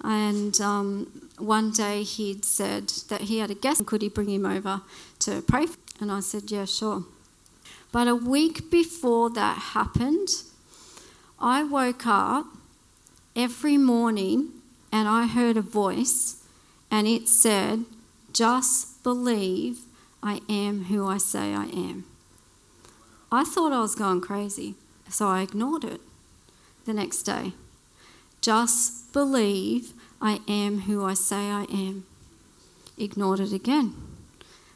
and 0.02 0.60
um, 0.62 1.30
one 1.38 1.72
day 1.72 2.04
he'd 2.04 2.46
said 2.46 2.90
that 3.10 3.22
he 3.22 3.40
had 3.40 3.52
a 3.52 3.56
guest. 3.56 3.86
Could 3.86 4.02
he 4.02 4.10
bring 4.10 4.30
him 4.30 4.46
over 4.46 4.82
to 5.20 5.42
pray? 5.42 5.68
And 6.00 6.12
I 6.12 6.20
said, 6.20 6.52
Yeah, 6.52 6.66
sure. 6.66 7.04
But 7.92 8.08
a 8.08 8.16
week 8.16 8.70
before 8.70 9.30
that 9.32 9.58
happened, 9.58 10.30
I 11.40 11.64
woke 11.64 12.08
up 12.08 12.46
every 13.36 13.78
morning 13.78 14.50
and 14.92 15.08
I 15.08 15.28
heard 15.28 15.58
a 15.58 15.62
voice 15.62 16.44
and 16.90 17.08
it 17.08 17.28
said, 17.28 17.86
Just 18.32 19.04
believe 19.04 19.80
I 20.24 20.42
am 20.48 20.86
who 20.86 21.06
I 21.08 21.18
say 21.18 21.54
I 21.54 21.66
am. 21.66 22.06
I 23.32 23.44
thought 23.44 23.74
I 23.74 23.82
was 23.82 23.96
going 23.96 24.22
crazy, 24.22 24.76
so 25.10 25.28
I 25.28 25.42
ignored 25.42 25.84
it 25.84 26.00
the 26.86 26.94
next 26.94 27.24
day. 27.24 27.54
Just 28.40 29.12
believe 29.12 29.94
I 30.22 30.40
am 30.48 30.82
who 30.82 31.04
I 31.04 31.16
say 31.16 31.50
I 31.52 31.64
am. 31.64 32.06
Ignored 32.98 33.42
it 33.42 33.52
again 33.52 33.94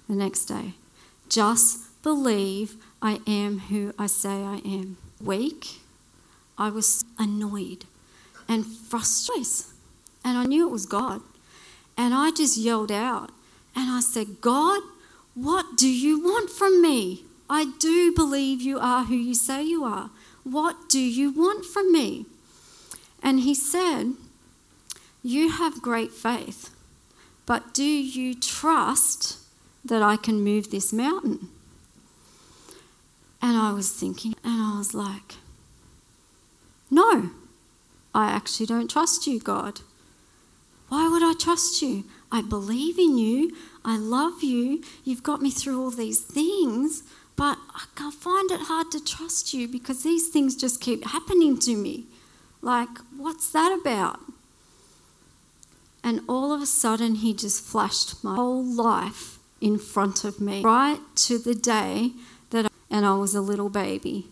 the 0.10 0.16
next 0.16 0.46
day. 0.46 0.74
Just 1.30 2.02
believe 2.04 2.76
I 3.02 3.22
am 3.26 3.60
who 3.60 3.94
I 3.98 4.08
say 4.08 4.44
I 4.44 4.58
am. 4.66 4.98
Weak, 5.22 5.80
I 6.60 6.70
was 6.70 7.06
annoyed 7.18 7.86
and 8.48 8.66
frustrated. 8.66 9.66
And 10.24 10.38
I 10.38 10.44
knew 10.44 10.68
it 10.68 10.72
was 10.72 10.86
God. 10.86 11.22
And 11.98 12.14
I 12.14 12.32
just 12.32 12.58
yelled 12.58 12.92
out 12.92 13.32
and 13.76 13.90
I 13.90 14.02
said, 14.02 14.42
God, 14.42 14.82
what 15.34 15.78
do 15.78 15.88
you 15.88 16.20
want 16.20 16.50
from 16.50 16.82
me? 16.82 17.24
I 17.50 17.72
do 17.80 18.14
believe 18.14 18.62
you 18.62 18.78
are 18.80 19.06
who 19.06 19.16
you 19.16 19.34
say 19.34 19.64
you 19.64 19.84
are. 19.84 20.10
What 20.44 20.90
do 20.90 21.00
you 21.00 21.32
want 21.32 21.66
from 21.66 21.92
me? 21.92 22.26
And 23.24 23.40
he 23.42 23.56
said, 23.56 24.14
you 25.24 25.50
have 25.50 25.82
great 25.82 26.12
faith, 26.12 26.70
but 27.46 27.74
do 27.74 27.84
you 27.84 28.34
trust 28.34 29.38
that 29.84 30.02
I 30.02 30.16
can 30.16 30.44
move 30.44 30.72
this 30.72 30.94
mountain? 30.94 31.50
And 33.42 33.58
I 33.58 33.72
was 33.74 33.92
thinking, 33.92 34.36
and 34.44 34.62
I 34.62 34.78
was 34.78 34.94
like, 34.94 35.36
no, 37.12 37.30
I 38.14 38.32
actually 38.32 38.66
don't 38.66 38.90
trust 38.90 39.28
you, 39.28 39.40
God. 39.40 39.82
Why 40.90 41.08
would 41.08 41.24
I 41.24 41.34
trust 41.40 41.82
you? 41.82 42.06
I 42.32 42.42
believe 42.42 42.98
in 42.98 43.18
you. 43.18 43.56
I 43.86 43.98
love 43.98 44.44
you. 44.44 44.84
You've 45.04 45.24
got 45.24 45.42
me 45.42 45.52
through 45.52 45.82
all 45.82 45.92
these 45.92 46.20
things, 46.20 47.04
but 47.36 47.58
I 47.98 48.12
find 48.12 48.52
it 48.52 48.62
hard 48.62 48.92
to 48.92 49.04
trust 49.04 49.54
you 49.54 49.68
because 49.68 50.04
these 50.04 50.30
things 50.30 50.56
just 50.56 50.82
keep 50.82 51.06
happening 51.06 51.60
to 51.60 51.76
me. 51.76 52.06
Like, 52.62 52.90
what's 53.16 53.52
that 53.52 53.78
about? 53.80 54.20
And 56.04 56.22
all 56.28 56.52
of 56.52 56.62
a 56.62 56.66
sudden, 56.66 57.16
he 57.16 57.34
just 57.34 57.64
flashed 57.64 58.24
my 58.24 58.36
whole 58.36 58.64
life 58.64 59.38
in 59.62 59.78
front 59.78 60.24
of 60.24 60.40
me, 60.40 60.62
right 60.62 61.00
to 61.16 61.38
the 61.38 61.56
day 61.56 62.12
that 62.50 62.66
I, 62.66 62.70
and 62.90 63.06
I 63.06 63.16
was 63.16 63.36
a 63.36 63.42
little 63.42 63.70
baby. 63.70 64.28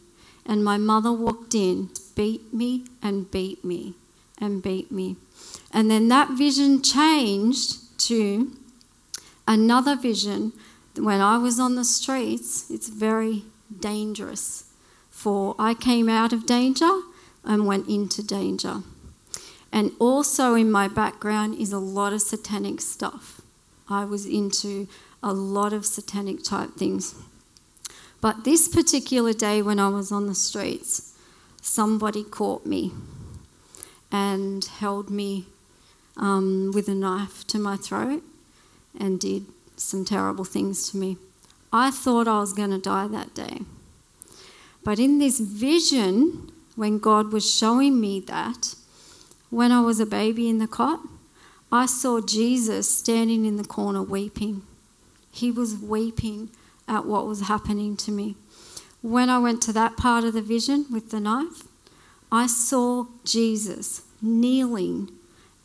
And 0.46 0.64
my 0.64 0.78
mother 0.78 1.12
walked 1.12 1.54
in, 1.54 1.90
beat 2.18 2.52
me 2.52 2.84
and 3.02 3.30
beat 3.30 3.64
me 3.64 3.94
and 4.42 4.62
beat 4.62 4.92
me. 4.92 5.16
And 5.72 5.90
then 5.90 6.08
that 6.08 6.32
vision 6.32 6.82
changed 6.82 8.00
to 8.08 8.52
another 9.48 9.96
vision 9.96 10.52
when 10.98 11.22
I 11.22 11.38
was 11.38 11.60
on 11.60 11.76
the 11.76 11.86
streets. 11.86 12.70
It's 12.72 12.90
very 12.90 13.44
dangerous, 13.80 14.66
for 15.12 15.56
I 15.60 15.76
came 15.76 16.10
out 16.10 16.34
of 16.34 16.48
danger 16.48 17.02
and 17.46 17.68
went 17.68 17.88
into 17.88 18.24
danger. 18.24 18.82
And 19.72 19.92
also 20.00 20.56
in 20.56 20.72
my 20.72 20.88
background 20.88 21.60
is 21.60 21.72
a 21.72 21.78
lot 21.78 22.14
of 22.14 22.22
satanic 22.22 22.82
stuff. 22.82 23.42
I 23.90 24.06
was 24.06 24.26
into 24.26 24.88
a 25.22 25.34
lot 25.34 25.72
of 25.72 25.86
satanic 25.86 26.44
type 26.44 26.72
things. 26.76 27.14
But 28.22 28.44
this 28.44 28.68
particular 28.68 29.34
day 29.34 29.62
when 29.62 29.80
I 29.80 29.90
was 29.90 30.12
on 30.12 30.26
the 30.26 30.34
streets, 30.34 31.07
somebody 31.68 32.24
caught 32.24 32.66
me 32.66 32.92
and 34.12 34.64
held 34.66 35.10
me 35.10 35.46
um, 36.16 36.72
with 36.74 36.88
a 36.88 36.96
knife 36.96 37.46
to 37.48 37.60
my 37.60 37.76
throat 37.76 38.24
and 39.00 39.20
did 39.20 39.46
some 39.76 40.06
terrible 40.06 40.46
things 40.46 40.90
to 40.90 40.98
me. 40.98 41.18
I 41.72 41.92
thought 41.92 42.28
I 42.28 42.40
was 42.40 42.54
going 42.54 42.72
to 42.72 42.80
die 42.80 43.08
that 43.08 43.36
day. 43.36 43.60
But 44.84 44.98
in 44.98 45.20
this 45.20 45.40
vision, 45.40 46.52
when 46.76 46.98
God 47.00 47.32
was 47.34 47.54
showing 47.54 48.00
me 48.00 48.22
that, 48.22 48.76
when 49.50 49.72
I 49.72 49.82
was 49.82 50.00
a 50.00 50.06
baby 50.06 50.50
in 50.50 50.60
the 50.60 50.68
cot, 50.68 51.02
I 51.72 51.86
saw 51.86 52.22
Jesus 52.22 52.90
standing 52.90 53.46
in 53.46 53.58
the 53.58 53.66
corner 53.66 54.02
weeping. 54.02 54.62
He 55.32 55.52
was 55.52 55.76
weeping 55.76 56.50
at 56.88 57.06
what 57.06 57.28
was 57.28 57.42
happening 57.42 57.98
to 57.98 58.12
me. 58.12 58.36
When 59.08 59.30
I 59.30 59.40
went 59.40 59.62
to 59.62 59.72
that 59.72 59.96
part 59.96 60.26
of 60.26 60.34
the 60.34 60.42
vision 60.42 60.86
with 60.92 61.12
the 61.12 61.22
knife, 61.22 61.64
I 62.30 62.46
saw 62.46 63.06
Jesus 63.24 64.02
kneeling 64.22 65.12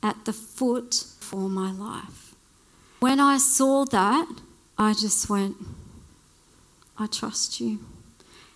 at 0.01 0.27
the 0.27 0.33
foot 0.33 1.07
for 1.19 1.49
my 1.49 1.73
life. 1.73 2.37
When 3.01 3.19
I 3.19 3.39
saw 3.39 3.85
that, 3.87 4.29
I 4.79 4.93
just 4.93 5.29
went, 5.29 5.57
I 6.97 7.09
trust 7.09 7.61
you. 7.61 7.81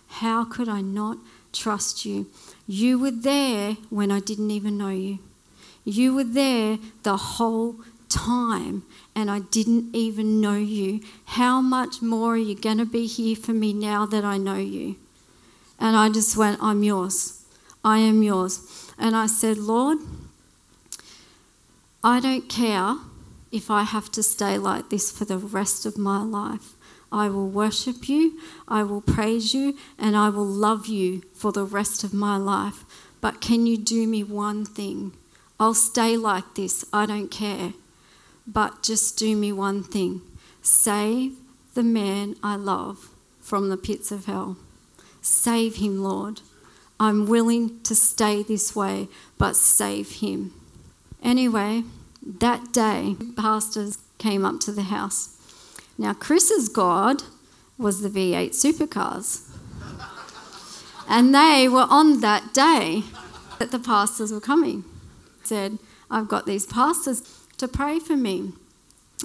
How 0.07 0.45
could 0.45 0.69
I 0.69 0.79
not 0.79 1.17
trust 1.51 2.05
you? 2.05 2.27
You 2.65 2.97
were 2.97 3.11
there 3.11 3.75
when 3.89 4.09
I 4.09 4.21
didn't 4.21 4.51
even 4.51 4.77
know 4.77 4.87
you. 4.87 5.19
You 5.83 6.15
were 6.15 6.23
there 6.23 6.79
the 7.03 7.17
whole 7.17 7.75
time 8.07 8.83
and 9.17 9.31
I 9.31 9.39
didn't 9.39 9.95
even 9.95 10.39
know 10.39 10.57
you. 10.57 11.01
How 11.25 11.59
much 11.59 12.03
more 12.03 12.35
are 12.35 12.37
you 12.37 12.53
going 12.53 12.77
to 12.77 12.85
be 12.85 13.07
here 13.07 13.35
for 13.35 13.51
me 13.51 13.73
now 13.73 14.05
that 14.05 14.23
I 14.23 14.37
know 14.37 14.57
you? 14.57 14.95
And 15.79 15.95
I 15.95 16.09
just 16.09 16.37
went, 16.37 16.61
I'm 16.61 16.83
yours. 16.83 17.43
I 17.83 17.97
am 17.97 18.21
yours. 18.21 18.91
And 18.95 19.15
I 19.15 19.25
said, 19.25 19.57
Lord, 19.57 19.97
I 22.03 22.19
don't 22.19 22.47
care 22.47 22.97
if 23.51 23.71
I 23.71 23.83
have 23.83 24.11
to 24.11 24.21
stay 24.21 24.59
like 24.59 24.91
this 24.91 25.11
for 25.11 25.25
the 25.25 25.39
rest 25.39 25.87
of 25.87 25.97
my 25.97 26.21
life. 26.21 26.75
I 27.11 27.27
will 27.29 27.49
worship 27.49 28.07
you, 28.07 28.39
I 28.67 28.83
will 28.83 29.01
praise 29.01 29.51
you, 29.51 29.79
and 29.97 30.15
I 30.15 30.29
will 30.29 30.45
love 30.45 30.85
you 30.85 31.23
for 31.33 31.51
the 31.51 31.63
rest 31.63 32.03
of 32.03 32.13
my 32.13 32.37
life. 32.37 32.85
But 33.19 33.41
can 33.41 33.65
you 33.65 33.77
do 33.77 34.05
me 34.05 34.23
one 34.23 34.63
thing? 34.63 35.13
I'll 35.59 35.73
stay 35.73 36.17
like 36.17 36.53
this, 36.53 36.85
I 36.93 37.07
don't 37.07 37.31
care. 37.31 37.73
But 38.47 38.81
just 38.81 39.17
do 39.17 39.35
me 39.35 39.51
one 39.51 39.83
thing 39.83 40.21
save 40.61 41.33
the 41.73 41.83
man 41.83 42.35
I 42.41 42.55
love 42.55 43.09
from 43.41 43.69
the 43.69 43.77
pits 43.77 44.11
of 44.11 44.25
hell. 44.25 44.57
Save 45.21 45.75
him, 45.75 46.01
Lord. 46.01 46.41
I'm 46.99 47.27
willing 47.27 47.81
to 47.83 47.93
stay 47.93 48.41
this 48.41 48.75
way, 48.75 49.07
but 49.37 49.55
save 49.55 50.13
him. 50.13 50.53
Anyway, 51.21 51.83
that 52.21 52.71
day, 52.71 53.15
pastors 53.35 53.99
came 54.17 54.43
up 54.43 54.59
to 54.61 54.71
the 54.71 54.83
house. 54.83 55.35
Now, 55.97 56.13
Chris's 56.13 56.69
God 56.69 57.23
was 57.77 58.01
the 58.01 58.09
V8 58.09 58.49
supercars. 58.49 59.43
and 61.07 61.33
they 61.33 61.67
were 61.67 61.87
on 61.89 62.21
that 62.21 62.53
day 62.53 63.03
that 63.59 63.71
the 63.71 63.79
pastors 63.79 64.31
were 64.31 64.41
coming. 64.41 64.83
Said, 65.43 65.77
I've 66.09 66.27
got 66.27 66.45
these 66.45 66.65
pastors 66.65 67.21
to 67.57 67.67
pray 67.67 67.99
for 67.99 68.15
me. 68.15 68.53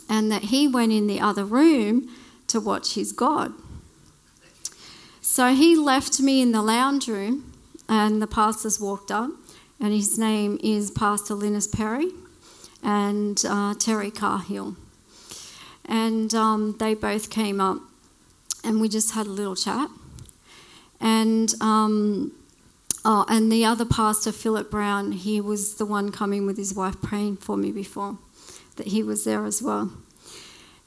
And 0.09 0.33
that 0.33 0.45
he 0.45 0.67
went 0.67 0.93
in 0.93 1.07
the 1.07 1.21
other 1.21 1.45
room 1.45 2.09
to 2.47 2.61
watch 2.61 2.95
his 2.95 3.13
God. 3.13 3.53
So 5.21 5.55
he 5.55 5.77
left 5.77 6.21
me 6.21 6.43
in 6.43 6.53
the 6.53 6.63
lounge 6.63 7.09
room, 7.09 7.53
and 7.89 8.21
the 8.21 8.27
pastors 8.27 8.81
walked 8.81 9.11
up, 9.11 9.31
and 9.79 9.93
his 9.93 10.19
name 10.19 10.59
is 10.63 10.91
Pastor 10.91 11.35
Linus 11.35 11.67
Perry 11.67 12.11
and 12.83 13.43
uh, 13.49 13.75
Terry 13.75 14.11
Carhill. 14.11 14.77
And 15.85 16.35
um, 16.35 16.77
they 16.79 16.95
both 16.95 17.31
came 17.31 17.61
up, 17.61 17.79
and 18.65 18.81
we 18.81 18.89
just 18.89 19.13
had 19.13 19.27
a 19.27 19.31
little 19.31 19.57
chat. 19.57 19.89
And 21.01 21.55
um, 21.61 22.33
Oh, 23.05 23.25
and 23.29 23.51
the 23.51 23.65
other 23.65 23.85
pastor, 23.85 24.31
Philip 24.31 24.71
Brown, 24.71 25.13
he 25.13 25.41
was 25.41 25.75
the 25.75 25.87
one 25.87 26.13
coming 26.13 26.47
with 26.47 26.57
his 26.57 26.73
wife 26.73 27.01
praying 27.03 27.39
for 27.39 27.57
me 27.57 27.73
before, 27.73 28.19
that 28.77 28.89
he 28.89 29.03
was 29.03 29.25
there 29.25 29.45
as 29.45 29.61
well. 29.61 29.93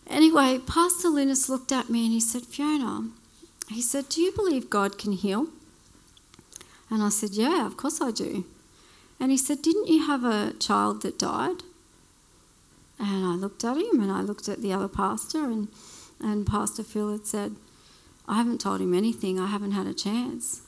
Anyway, 0.07 0.59
Pastor 0.65 1.09
Linus 1.09 1.49
looked 1.49 1.73
at 1.73 1.89
me 1.89 2.05
and 2.05 2.13
he 2.13 2.21
said, 2.21 2.43
Fiona, 2.43 3.09
he 3.69 3.81
said, 3.81 4.07
Do 4.07 4.21
you 4.21 4.31
believe 4.31 4.69
God 4.69 4.97
can 4.97 5.11
heal? 5.11 5.47
And 6.89 7.03
I 7.03 7.09
said, 7.09 7.31
Yeah, 7.31 7.65
of 7.65 7.75
course 7.75 7.99
I 7.99 8.11
do. 8.11 8.45
And 9.19 9.31
he 9.31 9.37
said, 9.37 9.61
Didn't 9.61 9.87
you 9.87 10.05
have 10.05 10.23
a 10.23 10.53
child 10.53 11.01
that 11.01 11.19
died? 11.19 11.63
And 12.97 13.25
I 13.25 13.35
looked 13.35 13.63
at 13.65 13.77
him 13.77 13.99
and 13.99 14.11
I 14.11 14.21
looked 14.21 14.47
at 14.47 14.61
the 14.61 14.71
other 14.71 14.87
pastor, 14.87 15.45
and, 15.45 15.67
and 16.21 16.47
Pastor 16.47 16.83
Phil 16.83 17.11
had 17.11 17.27
said, 17.27 17.55
I 18.27 18.37
haven't 18.37 18.61
told 18.61 18.79
him 18.79 18.93
anything, 18.93 19.37
I 19.37 19.47
haven't 19.47 19.71
had 19.71 19.85
a 19.85 19.93
chance. 19.93 20.61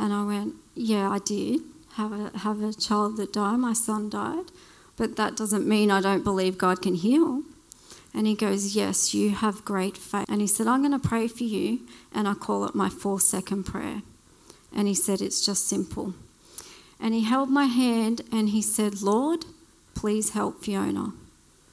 And 0.00 0.14
I 0.14 0.24
went, 0.24 0.54
Yeah, 0.74 1.10
I 1.10 1.18
did 1.18 1.60
have 1.94 2.12
a, 2.12 2.38
have 2.38 2.62
a 2.62 2.72
child 2.72 3.18
that 3.18 3.34
died. 3.34 3.58
My 3.58 3.74
son 3.74 4.08
died. 4.08 4.46
But 4.96 5.16
that 5.16 5.36
doesn't 5.36 5.66
mean 5.66 5.90
I 5.90 6.00
don't 6.00 6.24
believe 6.24 6.56
God 6.56 6.80
can 6.80 6.94
heal. 6.94 7.42
And 8.14 8.26
he 8.26 8.34
goes, 8.34 8.74
Yes, 8.74 9.12
you 9.12 9.30
have 9.30 9.64
great 9.64 9.98
faith. 9.98 10.24
And 10.28 10.40
he 10.40 10.46
said, 10.46 10.66
I'm 10.66 10.80
going 10.80 10.98
to 10.98 11.08
pray 11.08 11.28
for 11.28 11.44
you. 11.44 11.80
And 12.14 12.26
I 12.26 12.32
call 12.32 12.64
it 12.64 12.74
my 12.74 12.88
four 12.88 13.20
second 13.20 13.64
prayer. 13.64 14.00
And 14.74 14.88
he 14.88 14.94
said, 14.94 15.20
It's 15.20 15.44
just 15.44 15.68
simple. 15.68 16.14
And 16.98 17.12
he 17.12 17.24
held 17.24 17.50
my 17.50 17.66
hand 17.66 18.22
and 18.32 18.50
he 18.50 18.62
said, 18.62 19.02
Lord, 19.02 19.44
please 19.94 20.30
help 20.30 20.64
Fiona. 20.64 21.12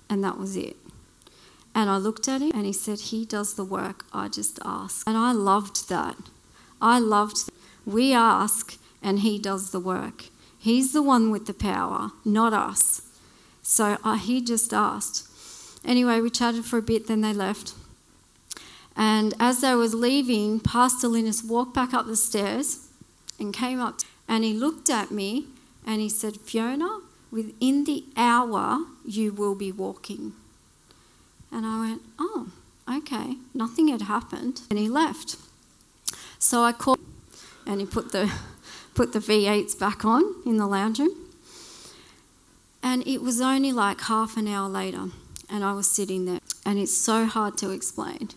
And 0.10 0.22
that 0.24 0.38
was 0.38 0.58
it. 0.58 0.76
And 1.74 1.90
I 1.90 1.98
looked 1.98 2.28
at 2.28 2.42
him 2.42 2.52
and 2.54 2.66
he 2.66 2.74
said, 2.74 3.00
He 3.00 3.24
does 3.26 3.54
the 3.54 3.64
work. 3.64 4.06
I 4.12 4.28
just 4.28 4.60
ask. 4.66 5.08
And 5.08 5.18
I 5.18 5.32
loved 5.32 5.88
that. 5.90 6.18
I 6.82 7.00
loved 7.00 7.50
we 7.88 8.14
ask, 8.14 8.78
and 9.02 9.20
He 9.20 9.40
does 9.40 9.72
the 9.72 9.80
work. 9.80 10.26
He's 10.60 10.94
the 10.94 11.02
one 11.02 11.32
with 11.32 11.48
the 11.48 11.54
power, 11.54 12.12
not 12.24 12.54
us. 12.54 13.02
So 13.64 13.98
uh, 14.04 14.18
He 14.18 14.42
just 14.42 14.74
asked. 14.74 15.28
Anyway, 15.86 16.20
we 16.20 16.30
chatted 16.30 16.66
for 16.66 16.78
a 16.78 16.82
bit, 16.82 17.08
then 17.08 17.22
they 17.22 17.34
left. 17.34 17.74
And 18.96 19.34
as 19.40 19.62
they 19.62 19.76
was 19.76 19.94
leaving, 19.94 20.60
Pastor 20.60 21.08
Linus 21.08 21.44
walked 21.44 21.74
back 21.74 21.94
up 21.94 22.08
the 22.08 22.16
stairs 22.16 22.88
and 23.40 23.54
came 23.54 23.80
up 23.80 24.02
and 24.28 24.44
he 24.44 24.54
looked 24.54 24.90
at 24.90 25.12
me 25.12 25.46
and 25.86 26.02
he 26.02 26.10
said, 26.10 26.38
Fiona, 26.38 27.00
within 27.32 27.86
the 27.86 28.04
hour 28.18 28.86
you 29.06 29.32
will 29.32 29.56
be 29.56 29.72
walking. 29.72 30.34
And 31.52 31.66
I 31.66 31.80
went, 31.80 32.02
Oh, 32.20 32.48
okay. 32.90 33.36
Nothing 33.54 33.88
had 33.88 34.02
happened. 34.04 34.62
And 34.70 34.78
he 34.80 34.90
left. 34.90 35.38
So 36.40 36.64
I 36.64 36.72
called 36.72 36.97
and 37.68 37.80
he 37.82 37.86
put 37.86 38.12
the, 38.12 38.32
put 38.96 39.14
the 39.14 39.20
V8s 39.20 39.78
back 39.78 40.04
on 40.06 40.24
in 40.46 40.58
the 40.58 40.66
lounge 40.66 41.00
room. 41.00 41.16
And 42.82 43.06
it 43.06 43.22
was 43.22 43.42
only 43.42 43.72
like 43.74 44.02
half 44.02 44.38
an 44.38 44.48
hour 44.48 44.70
later, 44.70 45.10
and 45.50 45.64
I 45.64 45.74
was 45.74 45.90
sitting 45.90 46.26
there, 46.26 46.40
and 46.66 46.80
it's 46.80 46.96
so 46.98 47.26
hard 47.26 47.58
to 47.60 47.70
explain. 47.72 48.30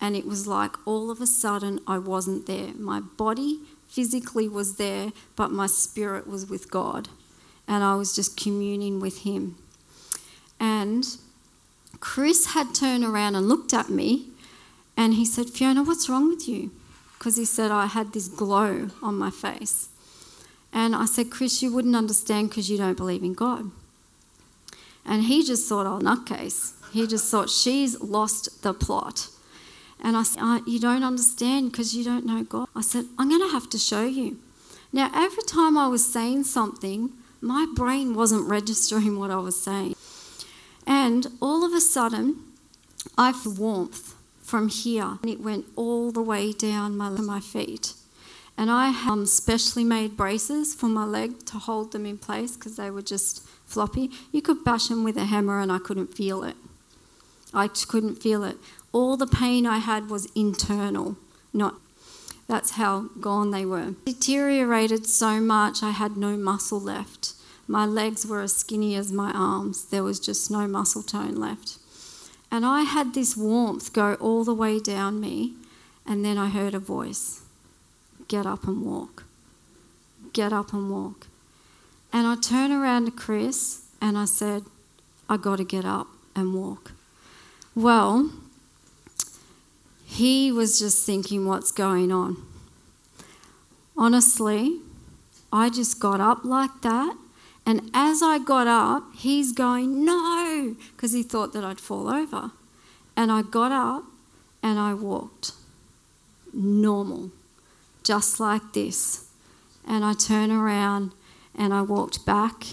And 0.00 0.16
it 0.16 0.24
was 0.26 0.46
like 0.46 0.76
all 0.86 1.10
of 1.10 1.20
a 1.20 1.26
sudden 1.26 1.80
I 1.86 1.98
wasn't 1.98 2.46
there. 2.46 2.72
My 2.74 3.00
body 3.00 3.60
physically 3.88 4.48
was 4.48 4.76
there, 4.76 5.12
but 5.36 5.50
my 5.50 5.66
spirit 5.66 6.26
was 6.26 6.48
with 6.48 6.70
God. 6.70 7.08
and 7.68 7.84
I 7.84 7.94
was 7.96 8.16
just 8.16 8.36
communing 8.36 8.98
with 8.98 9.18
him. 9.18 9.56
And 10.58 11.04
Chris 12.00 12.54
had 12.54 12.74
turned 12.74 13.04
around 13.04 13.34
and 13.36 13.46
looked 13.46 13.74
at 13.74 13.90
me 13.90 14.30
and 14.96 15.14
he 15.14 15.24
said, 15.24 15.50
Fiona, 15.50 15.82
what's 15.84 16.08
wrong 16.08 16.28
with 16.28 16.48
you? 16.48 16.70
Because 17.18 17.36
he 17.36 17.44
said 17.44 17.70
I 17.70 17.86
had 17.86 18.12
this 18.12 18.28
glow 18.28 18.90
on 19.02 19.18
my 19.18 19.30
face. 19.30 19.88
And 20.72 20.94
I 20.94 21.06
said, 21.06 21.30
Chris, 21.30 21.62
you 21.62 21.72
wouldn't 21.72 21.96
understand 21.96 22.50
because 22.50 22.70
you 22.70 22.78
don't 22.78 22.96
believe 22.96 23.24
in 23.24 23.34
God. 23.34 23.70
And 25.04 25.24
he 25.24 25.44
just 25.44 25.68
thought, 25.68 25.86
oh, 25.86 25.98
nutcase. 25.98 26.74
He 26.92 27.06
just 27.06 27.30
thought, 27.30 27.50
she's 27.50 28.00
lost 28.00 28.62
the 28.62 28.72
plot. 28.74 29.28
And 30.00 30.16
I 30.16 30.22
said, 30.22 30.42
uh, 30.42 30.60
You 30.66 30.78
don't 30.78 31.02
understand 31.02 31.72
because 31.72 31.94
you 31.94 32.04
don't 32.04 32.24
know 32.24 32.44
God. 32.44 32.68
I 32.76 32.82
said, 32.82 33.06
I'm 33.18 33.28
going 33.28 33.42
to 33.42 33.52
have 33.52 33.68
to 33.70 33.78
show 33.78 34.04
you. 34.04 34.38
Now, 34.92 35.10
every 35.14 35.42
time 35.42 35.76
I 35.76 35.88
was 35.88 36.10
saying 36.10 36.44
something, 36.44 37.10
my 37.40 37.66
brain 37.74 38.14
wasn't 38.14 38.48
registering 38.48 39.18
what 39.18 39.30
I 39.30 39.36
was 39.36 39.60
saying. 39.60 39.96
And 40.86 41.26
all 41.40 41.64
of 41.64 41.72
a 41.72 41.80
sudden, 41.80 42.36
I 43.16 43.32
felt 43.32 43.58
warmth 43.58 44.14
from 44.48 44.68
here, 44.68 45.18
and 45.20 45.30
it 45.30 45.40
went 45.40 45.66
all 45.76 46.10
the 46.10 46.22
way 46.22 46.52
down 46.52 46.96
my, 46.96 47.10
my 47.10 47.38
feet. 47.38 47.92
And 48.56 48.70
I 48.70 48.88
had 48.88 49.12
um, 49.12 49.26
specially 49.26 49.84
made 49.84 50.16
braces 50.16 50.74
for 50.74 50.86
my 50.86 51.04
leg 51.04 51.44
to 51.46 51.58
hold 51.58 51.92
them 51.92 52.06
in 52.06 52.16
place 52.16 52.56
because 52.56 52.76
they 52.76 52.90
were 52.90 53.02
just 53.02 53.46
floppy. 53.66 54.10
You 54.32 54.40
could 54.40 54.64
bash 54.64 54.88
them 54.88 55.04
with 55.04 55.18
a 55.18 55.26
hammer, 55.26 55.60
and 55.60 55.70
I 55.70 55.78
couldn't 55.78 56.14
feel 56.14 56.42
it. 56.42 56.56
I 57.52 57.68
couldn't 57.68 58.16
feel 58.16 58.42
it. 58.42 58.56
All 58.90 59.18
the 59.18 59.26
pain 59.26 59.66
I 59.66 59.78
had 59.78 60.08
was 60.08 60.32
internal, 60.34 61.16
not. 61.52 61.74
That's 62.48 62.72
how 62.72 63.10
gone 63.20 63.50
they 63.50 63.66
were. 63.66 63.94
Deteriorated 64.06 65.06
so 65.06 65.40
much, 65.40 65.82
I 65.82 65.90
had 65.90 66.16
no 66.16 66.38
muscle 66.38 66.80
left. 66.80 67.34
My 67.66 67.84
legs 67.84 68.26
were 68.26 68.40
as 68.40 68.56
skinny 68.56 68.96
as 68.96 69.12
my 69.12 69.30
arms. 69.32 69.84
There 69.84 70.02
was 70.02 70.18
just 70.18 70.50
no 70.50 70.66
muscle 70.66 71.02
tone 71.02 71.36
left. 71.36 71.76
And 72.50 72.64
I 72.64 72.82
had 72.82 73.14
this 73.14 73.36
warmth 73.36 73.92
go 73.92 74.14
all 74.14 74.44
the 74.44 74.54
way 74.54 74.80
down 74.80 75.20
me, 75.20 75.54
and 76.06 76.24
then 76.24 76.38
I 76.38 76.48
heard 76.48 76.74
a 76.74 76.78
voice 76.78 77.42
Get 78.26 78.44
up 78.44 78.64
and 78.64 78.84
walk. 78.84 79.24
Get 80.34 80.52
up 80.52 80.74
and 80.74 80.90
walk. 80.90 81.28
And 82.12 82.26
I 82.26 82.36
turned 82.36 82.72
around 82.72 83.06
to 83.06 83.10
Chris 83.10 83.86
and 84.00 84.18
I 84.18 84.26
said, 84.26 84.64
I 85.30 85.38
got 85.38 85.56
to 85.56 85.64
get 85.64 85.86
up 85.86 86.08
and 86.36 86.54
walk. 86.54 86.92
Well, 87.74 88.30
he 90.04 90.52
was 90.52 90.78
just 90.78 91.06
thinking, 91.06 91.46
What's 91.46 91.72
going 91.72 92.12
on? 92.12 92.36
Honestly, 93.96 94.80
I 95.52 95.70
just 95.70 96.00
got 96.00 96.20
up 96.20 96.44
like 96.44 96.82
that 96.82 97.16
and 97.68 97.90
as 97.92 98.22
I 98.22 98.38
got 98.38 98.66
up, 98.66 99.14
he's 99.14 99.52
going, 99.52 100.02
No, 100.02 100.74
because 100.96 101.12
he 101.12 101.22
thought 101.22 101.52
that 101.52 101.64
I'd 101.64 101.78
fall 101.78 102.08
over. 102.08 102.52
And 103.14 103.30
I 103.30 103.42
got 103.42 103.72
up 103.72 104.04
and 104.62 104.78
I 104.78 104.94
walked 104.94 105.52
normal, 106.54 107.30
just 108.02 108.40
like 108.40 108.72
this. 108.72 109.28
And 109.86 110.02
I 110.02 110.14
turned 110.14 110.50
around 110.50 111.12
and 111.54 111.74
I 111.74 111.82
walked 111.82 112.24
back 112.24 112.68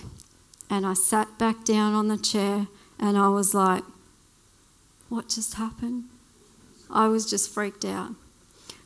and 0.70 0.86
I 0.86 0.94
sat 0.94 1.38
back 1.38 1.66
down 1.66 1.94
on 1.94 2.08
the 2.08 2.18
chair 2.18 2.68
and 2.98 3.18
I 3.18 3.28
was 3.28 3.54
like, 3.54 3.84
What 5.10 5.28
just 5.28 5.56
happened? 5.56 6.06
I 6.90 7.10
was 7.10 7.30
just 7.30 7.54
freaked 7.54 7.84
out 7.84 8.12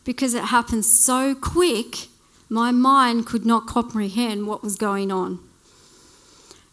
because 0.03 0.33
it 0.33 0.45
happened 0.45 0.85
so 0.85 1.35
quick, 1.35 2.07
my 2.49 2.71
mind 2.71 3.27
could 3.27 3.45
not 3.45 3.67
comprehend 3.67 4.47
what 4.47 4.63
was 4.63 4.75
going 4.75 5.11
on. 5.11 5.48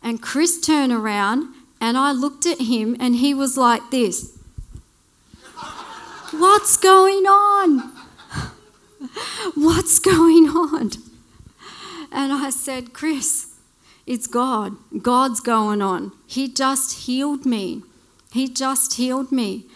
And 0.02 0.22
Chris 0.22 0.61
turned 0.61 0.92
around 0.92 1.54
and 1.80 1.96
I 1.96 2.12
looked 2.12 2.46
at 2.46 2.61
him 2.61 2.96
and 3.00 3.16
he 3.16 3.35
was 3.35 3.56
like 3.56 3.90
this 3.90 4.37
What's 6.32 6.76
going 6.76 7.24
on? 7.26 7.92
What's 9.54 9.98
going 9.98 10.48
on? 10.48 10.90
And 12.12 12.32
I 12.32 12.50
said, 12.50 12.92
Chris, 12.92 13.54
it's 14.06 14.26
God. 14.26 14.76
God's 15.02 15.40
going 15.40 15.82
on. 15.82 16.12
He 16.26 16.48
just 16.48 17.06
healed 17.06 17.46
me. 17.46 17.82
He 18.32 18.48
just 18.48 18.94
healed 18.94 19.32
me. 19.32 19.66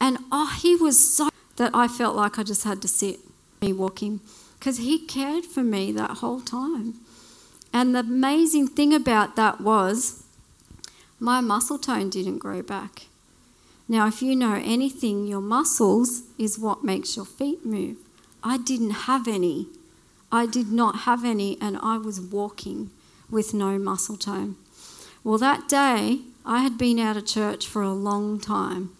And 0.00 0.18
oh, 0.30 0.56
he 0.60 0.76
was 0.76 1.16
so 1.16 1.28
that 1.56 1.70
I 1.74 1.88
felt 1.88 2.16
like 2.16 2.38
I 2.38 2.42
just 2.42 2.64
had 2.64 2.80
to 2.82 2.88
sit, 2.88 3.20
me 3.60 3.72
walking, 3.72 4.20
because 4.58 4.78
he 4.78 4.98
cared 4.98 5.44
for 5.44 5.62
me 5.62 5.92
that 5.92 6.18
whole 6.18 6.40
time. 6.40 6.94
And 7.72 7.94
the 7.94 8.00
amazing 8.00 8.68
thing 8.68 8.92
about 8.94 9.36
that 9.36 9.60
was 9.60 10.24
my 11.18 11.40
muscle 11.40 11.78
tone 11.78 12.10
didn't 12.10 12.38
grow 12.38 12.62
back. 12.62 13.06
Now, 13.88 14.06
if 14.06 14.22
you 14.22 14.36
know 14.36 14.54
anything, 14.54 15.26
your 15.26 15.40
muscles 15.40 16.22
is 16.38 16.58
what 16.58 16.84
makes 16.84 17.16
your 17.16 17.24
feet 17.24 17.66
move. 17.66 17.96
I 18.42 18.56
didn't 18.56 18.90
have 18.90 19.28
any. 19.28 19.66
I 20.32 20.46
did 20.46 20.72
not 20.72 21.00
have 21.00 21.24
any, 21.24 21.58
and 21.60 21.76
I 21.82 21.98
was 21.98 22.20
walking 22.20 22.90
with 23.28 23.52
no 23.52 23.78
muscle 23.78 24.16
tone. 24.16 24.56
Well, 25.22 25.38
that 25.38 25.68
day, 25.68 26.20
I 26.44 26.62
had 26.62 26.78
been 26.78 26.98
out 26.98 27.16
of 27.16 27.26
church 27.26 27.66
for 27.66 27.82
a 27.82 27.92
long 27.92 28.40
time 28.40 28.90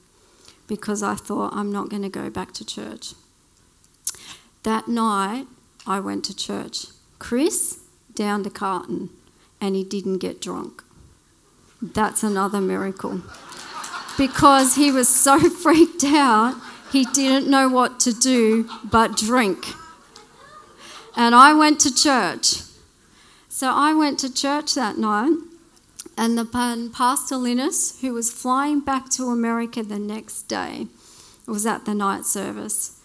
because 0.66 1.02
I 1.02 1.14
thought 1.14 1.54
I'm 1.54 1.72
not 1.72 1.88
going 1.88 2.02
to 2.02 2.08
go 2.08 2.30
back 2.30 2.52
to 2.52 2.64
church. 2.64 3.14
That 4.62 4.88
night, 4.88 5.46
I 5.86 6.00
went 6.00 6.24
to 6.26 6.36
church. 6.36 6.86
Chris 7.18 7.79
down 8.20 8.42
the 8.42 8.50
carton 8.50 9.08
and 9.62 9.74
he 9.74 9.82
didn't 9.82 10.18
get 10.18 10.42
drunk. 10.42 10.84
That's 11.80 12.22
another 12.22 12.60
miracle. 12.60 13.22
Because 14.18 14.76
he 14.76 14.92
was 14.92 15.08
so 15.08 15.38
freaked 15.64 16.04
out, 16.04 16.54
he 16.92 17.06
didn't 17.06 17.50
know 17.50 17.66
what 17.70 17.98
to 18.00 18.12
do 18.12 18.68
but 18.84 19.16
drink. 19.16 19.64
And 21.16 21.34
I 21.34 21.54
went 21.54 21.80
to 21.80 21.94
church. 21.94 22.60
So 23.48 23.70
I 23.70 23.94
went 23.94 24.18
to 24.18 24.32
church 24.32 24.74
that 24.74 24.98
night, 24.98 25.36
and 26.16 26.36
the 26.36 26.44
Pastor 26.94 27.36
Linus, 27.38 28.00
who 28.02 28.12
was 28.12 28.30
flying 28.30 28.80
back 28.80 29.08
to 29.12 29.24
America 29.24 29.82
the 29.82 29.98
next 29.98 30.42
day, 30.42 30.88
was 31.46 31.64
at 31.64 31.86
the 31.86 31.94
night 31.94 32.26
service. 32.26 33.00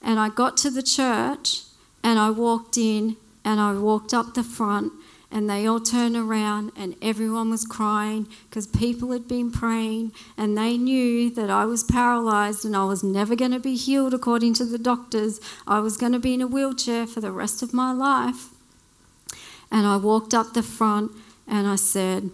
And 0.00 0.20
I 0.20 0.28
got 0.28 0.56
to 0.58 0.70
the 0.70 0.82
church 0.82 1.62
and 2.04 2.18
I 2.18 2.30
walked 2.30 2.78
in 2.78 3.16
and 3.50 3.60
I 3.60 3.72
walked 3.72 4.14
up 4.14 4.34
the 4.34 4.44
front 4.44 4.92
and 5.28 5.50
they 5.50 5.66
all 5.66 5.80
turned 5.80 6.16
around 6.16 6.70
and 6.76 6.94
everyone 7.02 7.50
was 7.50 7.64
crying 7.64 8.28
because 8.48 8.68
people 8.68 9.10
had 9.10 9.26
been 9.26 9.50
praying 9.50 10.12
and 10.38 10.56
they 10.56 10.78
knew 10.78 11.30
that 11.30 11.50
I 11.50 11.64
was 11.64 11.82
paralyzed 11.82 12.64
and 12.64 12.76
I 12.76 12.84
was 12.84 13.02
never 13.02 13.34
going 13.34 13.50
to 13.50 13.58
be 13.58 13.74
healed 13.74 14.14
according 14.14 14.54
to 14.54 14.64
the 14.64 14.78
doctors. 14.78 15.40
I 15.66 15.80
was 15.80 15.96
going 15.96 16.12
to 16.12 16.20
be 16.20 16.34
in 16.34 16.40
a 16.40 16.46
wheelchair 16.46 17.08
for 17.08 17.20
the 17.20 17.32
rest 17.32 17.60
of 17.60 17.74
my 17.74 17.90
life. 17.90 18.50
And 19.68 19.84
I 19.84 19.96
walked 19.96 20.32
up 20.32 20.52
the 20.52 20.62
front 20.62 21.10
and 21.48 21.66
I 21.66 21.74
said, 21.74 22.30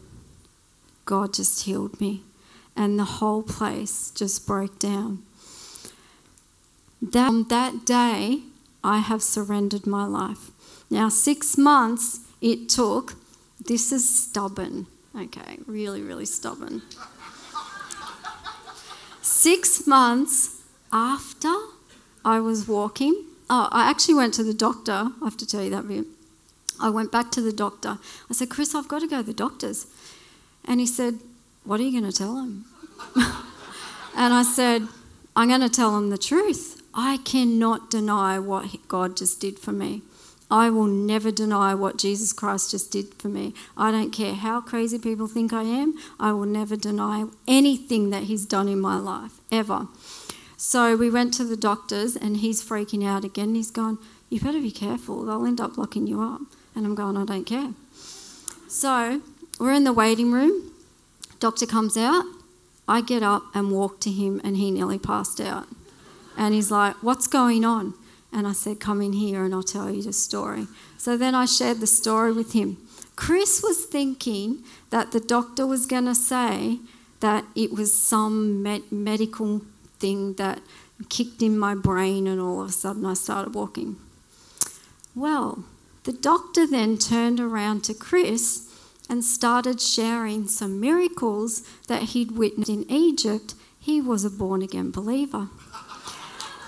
God 1.06 1.32
just 1.32 1.64
healed 1.64 1.98
me. 1.98 2.24
And 2.76 2.98
the 2.98 3.04
whole 3.04 3.42
place 3.42 4.10
just 4.10 4.46
broke 4.46 4.78
down. 4.78 5.22
That, 7.00 7.46
that 7.48 7.86
day, 7.86 8.40
I 8.84 8.98
have 8.98 9.22
surrendered 9.22 9.86
my 9.86 10.04
life. 10.04 10.50
Now, 10.90 11.08
six 11.08 11.58
months 11.58 12.20
it 12.40 12.68
took. 12.68 13.14
This 13.64 13.92
is 13.92 14.08
stubborn. 14.08 14.86
Okay, 15.18 15.58
really, 15.66 16.02
really 16.02 16.26
stubborn. 16.26 16.82
six 19.22 19.86
months 19.86 20.62
after 20.92 21.54
I 22.24 22.40
was 22.40 22.68
walking, 22.68 23.24
oh, 23.48 23.68
I 23.72 23.90
actually 23.90 24.14
went 24.14 24.34
to 24.34 24.44
the 24.44 24.54
doctor. 24.54 24.92
I 25.20 25.24
have 25.24 25.36
to 25.38 25.46
tell 25.46 25.62
you 25.62 25.70
that 25.70 25.88
bit. 25.88 26.04
I 26.80 26.90
went 26.90 27.10
back 27.10 27.30
to 27.32 27.40
the 27.40 27.52
doctor. 27.52 27.98
I 28.30 28.34
said, 28.34 28.50
Chris, 28.50 28.74
I've 28.74 28.88
got 28.88 29.00
to 29.00 29.06
go 29.06 29.18
to 29.18 29.22
the 29.22 29.32
doctor's. 29.32 29.86
And 30.64 30.80
he 30.80 30.86
said, 30.86 31.18
What 31.64 31.80
are 31.80 31.82
you 31.82 31.98
going 31.98 32.10
to 32.10 32.16
tell 32.16 32.36
him? 32.36 32.66
and 33.16 34.34
I 34.34 34.42
said, 34.42 34.86
I'm 35.34 35.48
going 35.48 35.60
to 35.62 35.68
tell 35.70 35.96
him 35.96 36.10
the 36.10 36.18
truth. 36.18 36.82
I 36.92 37.18
cannot 37.18 37.90
deny 37.90 38.38
what 38.38 38.76
God 38.88 39.16
just 39.16 39.40
did 39.40 39.58
for 39.58 39.72
me. 39.72 40.02
I 40.50 40.70
will 40.70 40.86
never 40.86 41.30
deny 41.30 41.74
what 41.74 41.98
Jesus 41.98 42.32
Christ 42.32 42.70
just 42.70 42.92
did 42.92 43.14
for 43.14 43.28
me. 43.28 43.52
I 43.76 43.90
don't 43.90 44.12
care 44.12 44.34
how 44.34 44.60
crazy 44.60 44.98
people 44.98 45.26
think 45.26 45.52
I 45.52 45.62
am, 45.62 45.94
I 46.20 46.32
will 46.32 46.46
never 46.46 46.76
deny 46.76 47.26
anything 47.48 48.10
that 48.10 48.24
He's 48.24 48.46
done 48.46 48.68
in 48.68 48.80
my 48.80 48.96
life, 48.96 49.40
ever. 49.50 49.88
So 50.56 50.96
we 50.96 51.10
went 51.10 51.34
to 51.34 51.44
the 51.44 51.56
doctors, 51.56 52.16
and 52.16 52.38
he's 52.38 52.64
freaking 52.64 53.06
out 53.06 53.24
again. 53.24 53.54
He's 53.54 53.70
going, 53.70 53.98
You 54.30 54.40
better 54.40 54.60
be 54.60 54.70
careful, 54.70 55.24
they'll 55.24 55.44
end 55.44 55.60
up 55.60 55.76
locking 55.76 56.06
you 56.06 56.22
up. 56.22 56.40
And 56.74 56.86
I'm 56.86 56.94
going, 56.94 57.16
I 57.16 57.24
don't 57.24 57.44
care. 57.44 57.72
So 58.68 59.20
we're 59.60 59.72
in 59.72 59.84
the 59.84 59.92
waiting 59.92 60.32
room. 60.32 60.72
Doctor 61.40 61.66
comes 61.66 61.96
out. 61.96 62.24
I 62.88 63.00
get 63.00 63.22
up 63.22 63.42
and 63.54 63.70
walk 63.70 64.00
to 64.00 64.10
him, 64.10 64.40
and 64.44 64.56
he 64.56 64.70
nearly 64.70 64.98
passed 64.98 65.40
out. 65.40 65.66
And 66.38 66.54
he's 66.54 66.70
like, 66.70 66.94
What's 67.02 67.26
going 67.26 67.64
on? 67.64 67.94
And 68.36 68.46
I 68.46 68.52
said, 68.52 68.80
Come 68.80 69.00
in 69.00 69.14
here 69.14 69.44
and 69.44 69.54
I'll 69.54 69.62
tell 69.62 69.90
you 69.90 70.02
the 70.02 70.12
story. 70.12 70.66
So 70.98 71.16
then 71.16 71.34
I 71.34 71.46
shared 71.46 71.80
the 71.80 71.86
story 71.86 72.32
with 72.32 72.52
him. 72.52 72.76
Chris 73.16 73.62
was 73.62 73.86
thinking 73.86 74.62
that 74.90 75.12
the 75.12 75.20
doctor 75.20 75.66
was 75.66 75.86
going 75.86 76.04
to 76.04 76.14
say 76.14 76.80
that 77.20 77.44
it 77.54 77.72
was 77.72 77.96
some 77.96 78.62
med- 78.62 78.92
medical 78.92 79.62
thing 79.98 80.34
that 80.34 80.60
kicked 81.08 81.40
in 81.40 81.58
my 81.58 81.74
brain, 81.74 82.26
and 82.26 82.38
all 82.38 82.60
of 82.60 82.68
a 82.68 82.72
sudden 82.72 83.06
I 83.06 83.14
started 83.14 83.54
walking. 83.54 83.96
Well, 85.14 85.64
the 86.04 86.12
doctor 86.12 86.66
then 86.66 86.98
turned 86.98 87.40
around 87.40 87.84
to 87.84 87.94
Chris 87.94 88.70
and 89.08 89.24
started 89.24 89.80
sharing 89.80 90.46
some 90.46 90.78
miracles 90.78 91.62
that 91.88 92.02
he'd 92.10 92.32
witnessed 92.32 92.68
in 92.68 92.84
Egypt. 92.90 93.54
He 93.80 94.02
was 94.02 94.26
a 94.26 94.30
born 94.30 94.60
again 94.60 94.90
believer. 94.90 95.48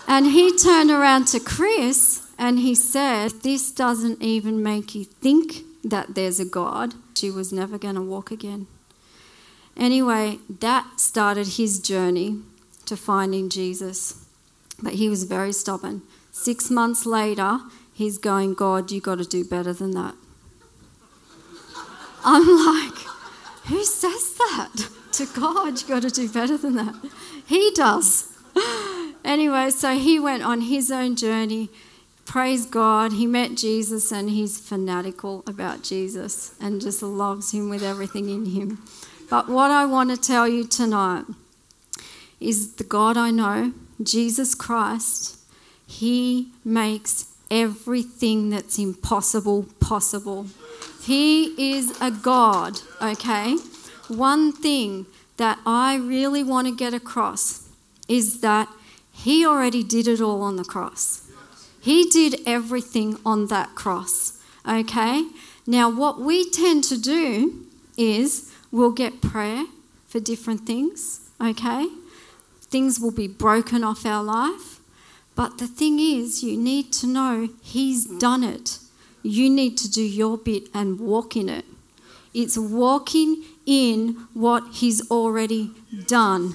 And 0.09 0.29
he 0.29 0.57
turned 0.57 0.91
around 0.91 1.27
to 1.29 1.39
Chris 1.39 2.27
and 2.39 2.61
he 2.61 2.75
said, 2.75 3.43
This 3.43 3.71
doesn't 3.71 4.23
even 4.23 4.63
make 4.63 4.95
you 4.95 5.05
think 5.05 5.59
that 5.85 6.15
there's 6.15 6.41
a 6.41 6.47
God. 6.47 6.95
She 7.15 7.31
was 7.31 7.53
never 7.53 7.77
going 7.77 7.97
to 7.97 8.01
walk 8.01 8.31
again. 8.31 8.67
Anyway, 9.77 10.39
that 10.61 10.99
started 10.99 11.47
his 11.47 11.79
journey 11.79 12.41
to 12.87 12.97
finding 12.97 13.51
Jesus. 13.51 14.25
But 14.83 14.95
he 14.95 15.11
was 15.11 15.25
very 15.25 15.53
stubborn. 15.53 16.03
Six 16.33 16.71
months 16.71 17.05
later, 17.05 17.59
he's 17.93 18.17
going, 18.17 18.55
God, 18.55 18.91
you 18.91 19.03
got 19.03 19.19
to 19.19 19.25
do 19.25 19.45
better 19.45 19.75
than 19.75 19.91
that. 19.91 20.15
I'm 22.25 22.47
like, 22.47 22.99
who 23.67 23.85
says 23.85 24.35
that 24.39 24.89
to 25.13 25.27
God? 25.39 25.83
You 25.83 25.89
got 25.89 26.03
to 26.03 26.11
do 26.11 26.31
better 26.31 26.57
than 26.57 26.77
that. 26.77 26.95
He 27.47 27.73
does. 27.75 28.33
Anyway, 29.29 29.69
so 29.69 29.95
he 29.95 30.19
went 30.19 30.43
on 30.43 30.63
his 30.63 30.91
own 30.91 31.15
journey. 31.15 31.69
Praise 32.25 32.65
God, 32.65 33.13
he 33.13 33.27
met 33.27 33.57
Jesus 33.57 34.11
and 34.11 34.31
he's 34.31 34.59
fanatical 34.59 35.45
about 35.47 35.83
Jesus 35.83 36.55
and 36.59 36.81
just 36.81 37.03
loves 37.03 37.53
him 37.53 37.69
with 37.69 37.83
everything 37.83 38.31
in 38.31 38.47
him. 38.47 38.83
But 39.29 39.47
what 39.47 39.71
I 39.71 39.85
want 39.85 40.09
to 40.09 40.17
tell 40.17 40.49
you 40.49 40.67
tonight 40.67 41.27
is 42.41 42.77
the 42.77 42.85
God 42.85 43.19
I 43.19 43.31
know, 43.31 43.75
Jesus 44.03 44.55
Christ, 44.55 45.39
he 45.87 46.49
makes 46.65 47.27
everything 47.51 48.49
that's 48.49 48.79
impossible 48.79 49.67
possible. 49.79 50.47
He 51.03 51.75
is 51.77 52.01
a 52.01 52.11
God, 52.11 52.81
okay? 53.03 53.59
One 54.09 54.53
thing 54.53 55.05
that 55.37 55.59
I 55.67 55.97
really 55.97 56.43
want 56.43 56.67
to 56.67 56.75
get 56.75 56.95
across 56.95 57.69
is 58.09 58.41
that 58.41 58.69
He 59.19 59.45
already 59.45 59.83
did 59.83 60.07
it 60.07 60.21
all 60.21 60.43
on 60.43 60.57
the 60.57 60.65
cross. 60.65 61.23
He 61.81 62.05
did 62.05 62.41
everything 62.47 63.19
on 63.27 63.49
that 63.49 63.75
cross, 63.75 64.41
okay? 64.67 65.29
Now, 65.67 65.91
what 65.91 66.21
we 66.21 66.49
tend 66.49 66.85
to 66.85 66.97
do 66.97 67.67
is 67.97 68.53
we'll 68.71 68.93
get 68.93 69.21
prayer 69.21 69.65
for 70.07 70.21
different 70.21 70.67
things, 70.67 71.29
okay? 71.41 71.89
Things 72.63 73.01
will 73.01 73.11
be 73.11 73.27
broken 73.27 73.83
off 73.83 74.07
our 74.07 74.23
life. 74.23 74.79
But 75.35 75.59
the 75.59 75.67
thing 75.67 75.99
is, 75.99 76.45
you 76.45 76.57
need 76.57 76.93
to 76.95 77.07
know 77.09 77.49
He's 77.61 78.05
done 78.07 78.45
it. 78.45 78.79
You 79.23 79.51
need 79.51 79.77
to 79.79 79.91
do 79.91 80.03
your 80.03 80.39
bit 80.39 80.69
and 80.73 81.01
walk 81.01 81.37
in 81.37 81.49
it. 81.49 81.65
It's 82.33 82.57
walking 82.57 83.43
in 83.67 84.29
what 84.33 84.75
He's 84.75 85.11
already 85.11 85.73
done. 86.07 86.55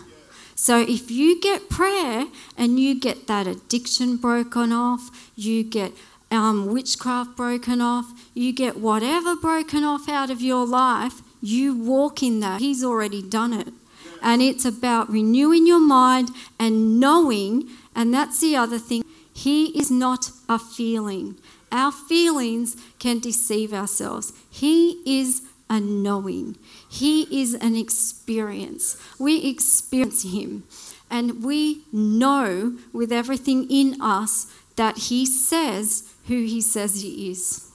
So 0.63 0.79
if 0.79 1.11
you 1.11 1.41
get 1.41 1.69
prayer 1.69 2.27
and 2.57 2.79
you 2.79 2.97
get 2.97 3.27
that 3.27 3.47
addiction 3.47 4.15
broken 4.15 4.71
off, 4.71 5.29
you 5.35 5.61
get 5.61 5.91
um, 6.31 6.67
witchcraft 6.67 7.35
broken 7.35 7.81
off, 7.81 8.05
you 8.33 8.53
get 8.53 8.77
whatever 8.77 9.35
broken 9.35 9.83
off 9.83 10.07
out 10.07 10.29
of 10.29 10.41
your 10.41 10.65
life, 10.65 11.21
you 11.41 11.75
walk 11.75 12.23
in 12.23 12.39
that. 12.39 12.61
He's 12.61 12.81
already 12.81 13.21
done 13.21 13.51
it. 13.51 13.73
And 14.21 14.41
it's 14.41 14.63
about 14.63 15.09
renewing 15.09 15.67
your 15.67 15.81
mind 15.81 16.29
and 16.57 16.97
knowing, 16.97 17.67
and 17.93 18.13
that's 18.13 18.39
the 18.39 18.55
other 18.55 18.79
thing. 18.79 19.03
He 19.33 19.77
is 19.77 19.91
not 19.91 20.31
a 20.47 20.57
feeling. 20.57 21.35
Our 21.73 21.91
feelings 21.91 22.77
can 22.99 23.19
deceive 23.19 23.73
ourselves. 23.73 24.31
He 24.49 25.01
is 25.05 25.41
a 25.69 25.81
knowing. 25.81 26.55
He 26.93 27.41
is 27.41 27.55
an 27.55 27.75
experience. 27.75 28.97
We 29.17 29.49
experience 29.49 30.21
Him. 30.21 30.63
And 31.09 31.43
we 31.43 31.85
know 31.91 32.77
with 32.93 33.11
everything 33.11 33.67
in 33.67 33.99
us 33.99 34.45
that 34.75 34.97
He 35.09 35.25
says 35.25 36.03
who 36.27 36.43
He 36.43 36.61
says 36.61 37.01
He 37.01 37.31
is. 37.31 37.71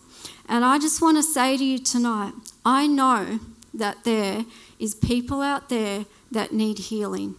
And 0.49 0.65
I 0.65 0.79
just 0.79 1.03
want 1.03 1.17
to 1.17 1.25
say 1.25 1.57
to 1.57 1.65
you 1.65 1.79
tonight 1.79 2.33
I 2.65 2.87
know 2.87 3.41
that 3.75 4.05
there 4.05 4.45
is 4.79 4.95
people 4.95 5.43
out 5.43 5.69
there 5.69 6.07
that 6.31 6.53
need 6.53 6.79
healing. 6.79 7.35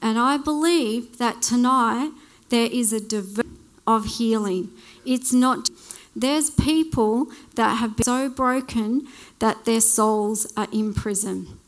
And 0.00 0.18
I 0.18 0.38
believe 0.38 1.18
that 1.18 1.40
tonight 1.40 2.10
there 2.48 2.68
is 2.70 2.92
a 2.92 3.00
diversity 3.00 3.48
of 3.86 4.06
healing. 4.18 4.70
It's 5.04 5.32
not, 5.32 5.70
there's 6.16 6.50
people 6.50 7.28
that 7.54 7.76
have 7.76 7.96
been 7.96 8.04
so 8.04 8.28
broken 8.28 9.06
that 9.42 9.64
their 9.64 9.80
souls 9.80 10.52
are 10.56 10.68
in 10.72 10.94
prison. 10.94 11.58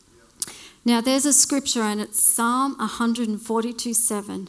Now, 0.85 1.01
there's 1.01 1.25
a 1.25 1.33
scripture, 1.33 1.81
and 1.81 1.99
it's 1.99 2.21
Psalm 2.21 2.77
142 2.77 3.93
7. 3.93 4.47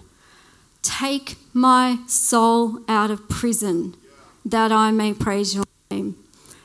Take 0.80 1.34
my 1.52 1.98
soul 2.06 2.78
out 2.86 3.10
of 3.10 3.28
prison 3.28 3.96
that 4.44 4.70
I 4.70 4.92
may 4.92 5.12
praise 5.12 5.56
your 5.56 5.64
name. 5.90 6.14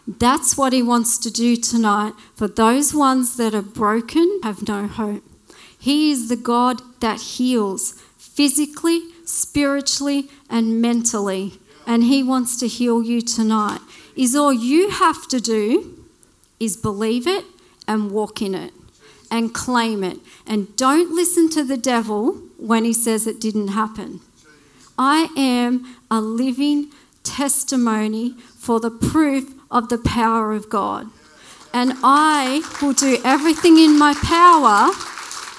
That's 0.05 0.55
what 0.55 0.71
he 0.71 0.83
wants 0.83 1.17
to 1.17 1.31
do 1.31 1.55
tonight 1.55 2.13
for 2.35 2.47
those 2.47 2.93
ones 2.93 3.37
that 3.37 3.55
are 3.55 3.63
broken, 3.63 4.41
have 4.43 4.67
no 4.67 4.85
hope. 4.85 5.23
He 5.79 6.11
is 6.11 6.29
the 6.29 6.35
God 6.35 6.79
that 6.99 7.21
heals 7.21 7.93
physically, 8.19 9.01
spiritually, 9.25 10.29
and 10.47 10.79
mentally. 10.79 11.53
And 11.87 12.03
He 12.03 12.21
wants 12.21 12.55
to 12.59 12.67
heal 12.67 13.01
you 13.01 13.21
tonight. 13.21 13.79
Is 14.15 14.35
all 14.35 14.53
you 14.53 14.91
have 14.91 15.27
to 15.29 15.39
do 15.39 16.00
is 16.61 16.77
believe 16.77 17.27
it 17.27 17.43
and 17.87 18.11
walk 18.11 18.41
in 18.41 18.53
it 18.53 18.71
and 19.31 19.53
claim 19.53 20.03
it. 20.03 20.19
And 20.45 20.75
don't 20.75 21.15
listen 21.15 21.49
to 21.51 21.63
the 21.63 21.77
devil 21.77 22.33
when 22.57 22.85
he 22.85 22.93
says 22.93 23.25
it 23.25 23.41
didn't 23.41 23.69
happen. 23.69 24.19
I 24.97 25.29
am 25.35 25.97
a 26.11 26.21
living 26.21 26.91
testimony 27.23 28.33
for 28.59 28.79
the 28.79 28.91
proof 28.91 29.53
of 29.71 29.89
the 29.89 29.97
power 29.97 30.53
of 30.53 30.69
God. 30.69 31.07
And 31.73 31.93
I 32.03 32.61
will 32.81 32.93
do 32.93 33.17
everything 33.23 33.77
in 33.77 33.97
my 33.97 34.13
power 34.21 34.91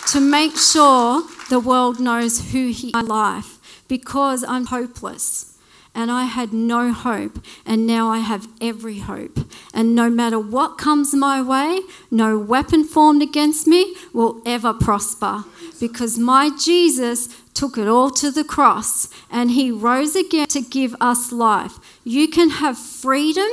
to 0.09 0.21
make 0.21 0.57
sure 0.57 1.23
the 1.49 1.59
world 1.59 1.99
knows 1.99 2.53
who 2.53 2.71
He 2.71 2.89
is 2.89 2.95
in 2.95 3.09
my 3.09 3.15
life 3.15 3.85
because 3.89 4.45
I'm 4.45 4.67
hopeless. 4.67 5.52
And 5.95 6.11
I 6.11 6.25
had 6.25 6.55
no 6.55 6.93
hope, 6.93 7.45
and 7.67 7.87
now 7.87 8.09
I 8.09 8.21
have 8.21 8.49
every 8.63 9.01
hope. 9.01 9.41
And 9.75 9.95
no 9.95 10.09
matter 10.09 10.39
what 10.39 10.79
comes 10.79 11.15
my 11.15 11.43
way, 11.43 11.81
no 12.11 12.39
weapon 12.39 12.85
formed 12.85 13.21
against 13.21 13.67
me 13.67 13.95
will 14.15 14.41
ever 14.47 14.73
prosper 14.73 15.45
because 15.79 16.17
my 16.17 16.51
Jesus 16.57 17.29
took 17.55 17.77
it 17.77 17.89
all 17.89 18.11
to 18.11 18.31
the 18.31 18.45
cross 18.45 19.09
and 19.31 19.51
he 19.51 19.71
rose 19.71 20.17
again 20.17 20.47
to 20.47 20.61
give 20.61 20.95
us 21.01 21.33
life. 21.33 21.75
You 22.05 22.29
can 22.29 22.51
have 22.51 22.79
freedom 22.79 23.51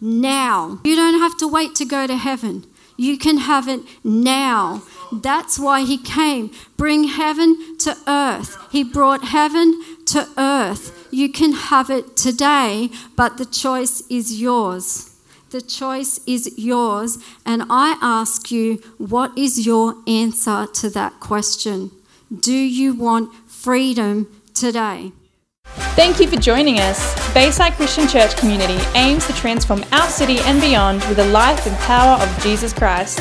now. 0.00 0.80
You 0.84 0.96
don't 0.96 1.20
have 1.20 1.36
to 1.38 1.48
wait 1.48 1.74
to 1.76 1.84
go 1.84 2.06
to 2.06 2.16
heaven. 2.16 2.66
You 2.96 3.16
can 3.16 3.38
have 3.38 3.68
it 3.68 3.80
now. 4.04 4.82
That's 5.12 5.58
why 5.58 5.84
he 5.84 5.96
came. 5.96 6.50
Bring 6.76 7.04
heaven 7.04 7.78
to 7.78 7.96
earth. 8.06 8.58
He 8.70 8.84
brought 8.84 9.24
heaven 9.24 9.80
to 10.06 10.28
earth. 10.36 10.99
You 11.10 11.30
can 11.30 11.52
have 11.52 11.90
it 11.90 12.16
today, 12.16 12.90
but 13.16 13.36
the 13.36 13.44
choice 13.44 14.02
is 14.08 14.40
yours. 14.40 15.16
The 15.50 15.60
choice 15.60 16.20
is 16.26 16.56
yours. 16.56 17.18
And 17.44 17.64
I 17.68 17.98
ask 18.00 18.50
you, 18.52 18.76
what 18.98 19.36
is 19.36 19.66
your 19.66 19.96
answer 20.06 20.66
to 20.66 20.90
that 20.90 21.18
question? 21.18 21.90
Do 22.38 22.54
you 22.54 22.94
want 22.94 23.34
freedom 23.48 24.28
today? 24.54 25.12
Thank 25.94 26.20
you 26.20 26.28
for 26.28 26.36
joining 26.36 26.78
us. 26.78 26.98
Bayside 27.34 27.72
Christian 27.74 28.06
Church 28.06 28.36
Community 28.36 28.78
aims 28.94 29.26
to 29.26 29.32
transform 29.32 29.84
our 29.92 30.08
city 30.08 30.38
and 30.40 30.60
beyond 30.60 31.02
with 31.04 31.16
the 31.16 31.26
life 31.26 31.66
and 31.66 31.76
power 31.78 32.20
of 32.22 32.42
Jesus 32.42 32.72
Christ. 32.72 33.18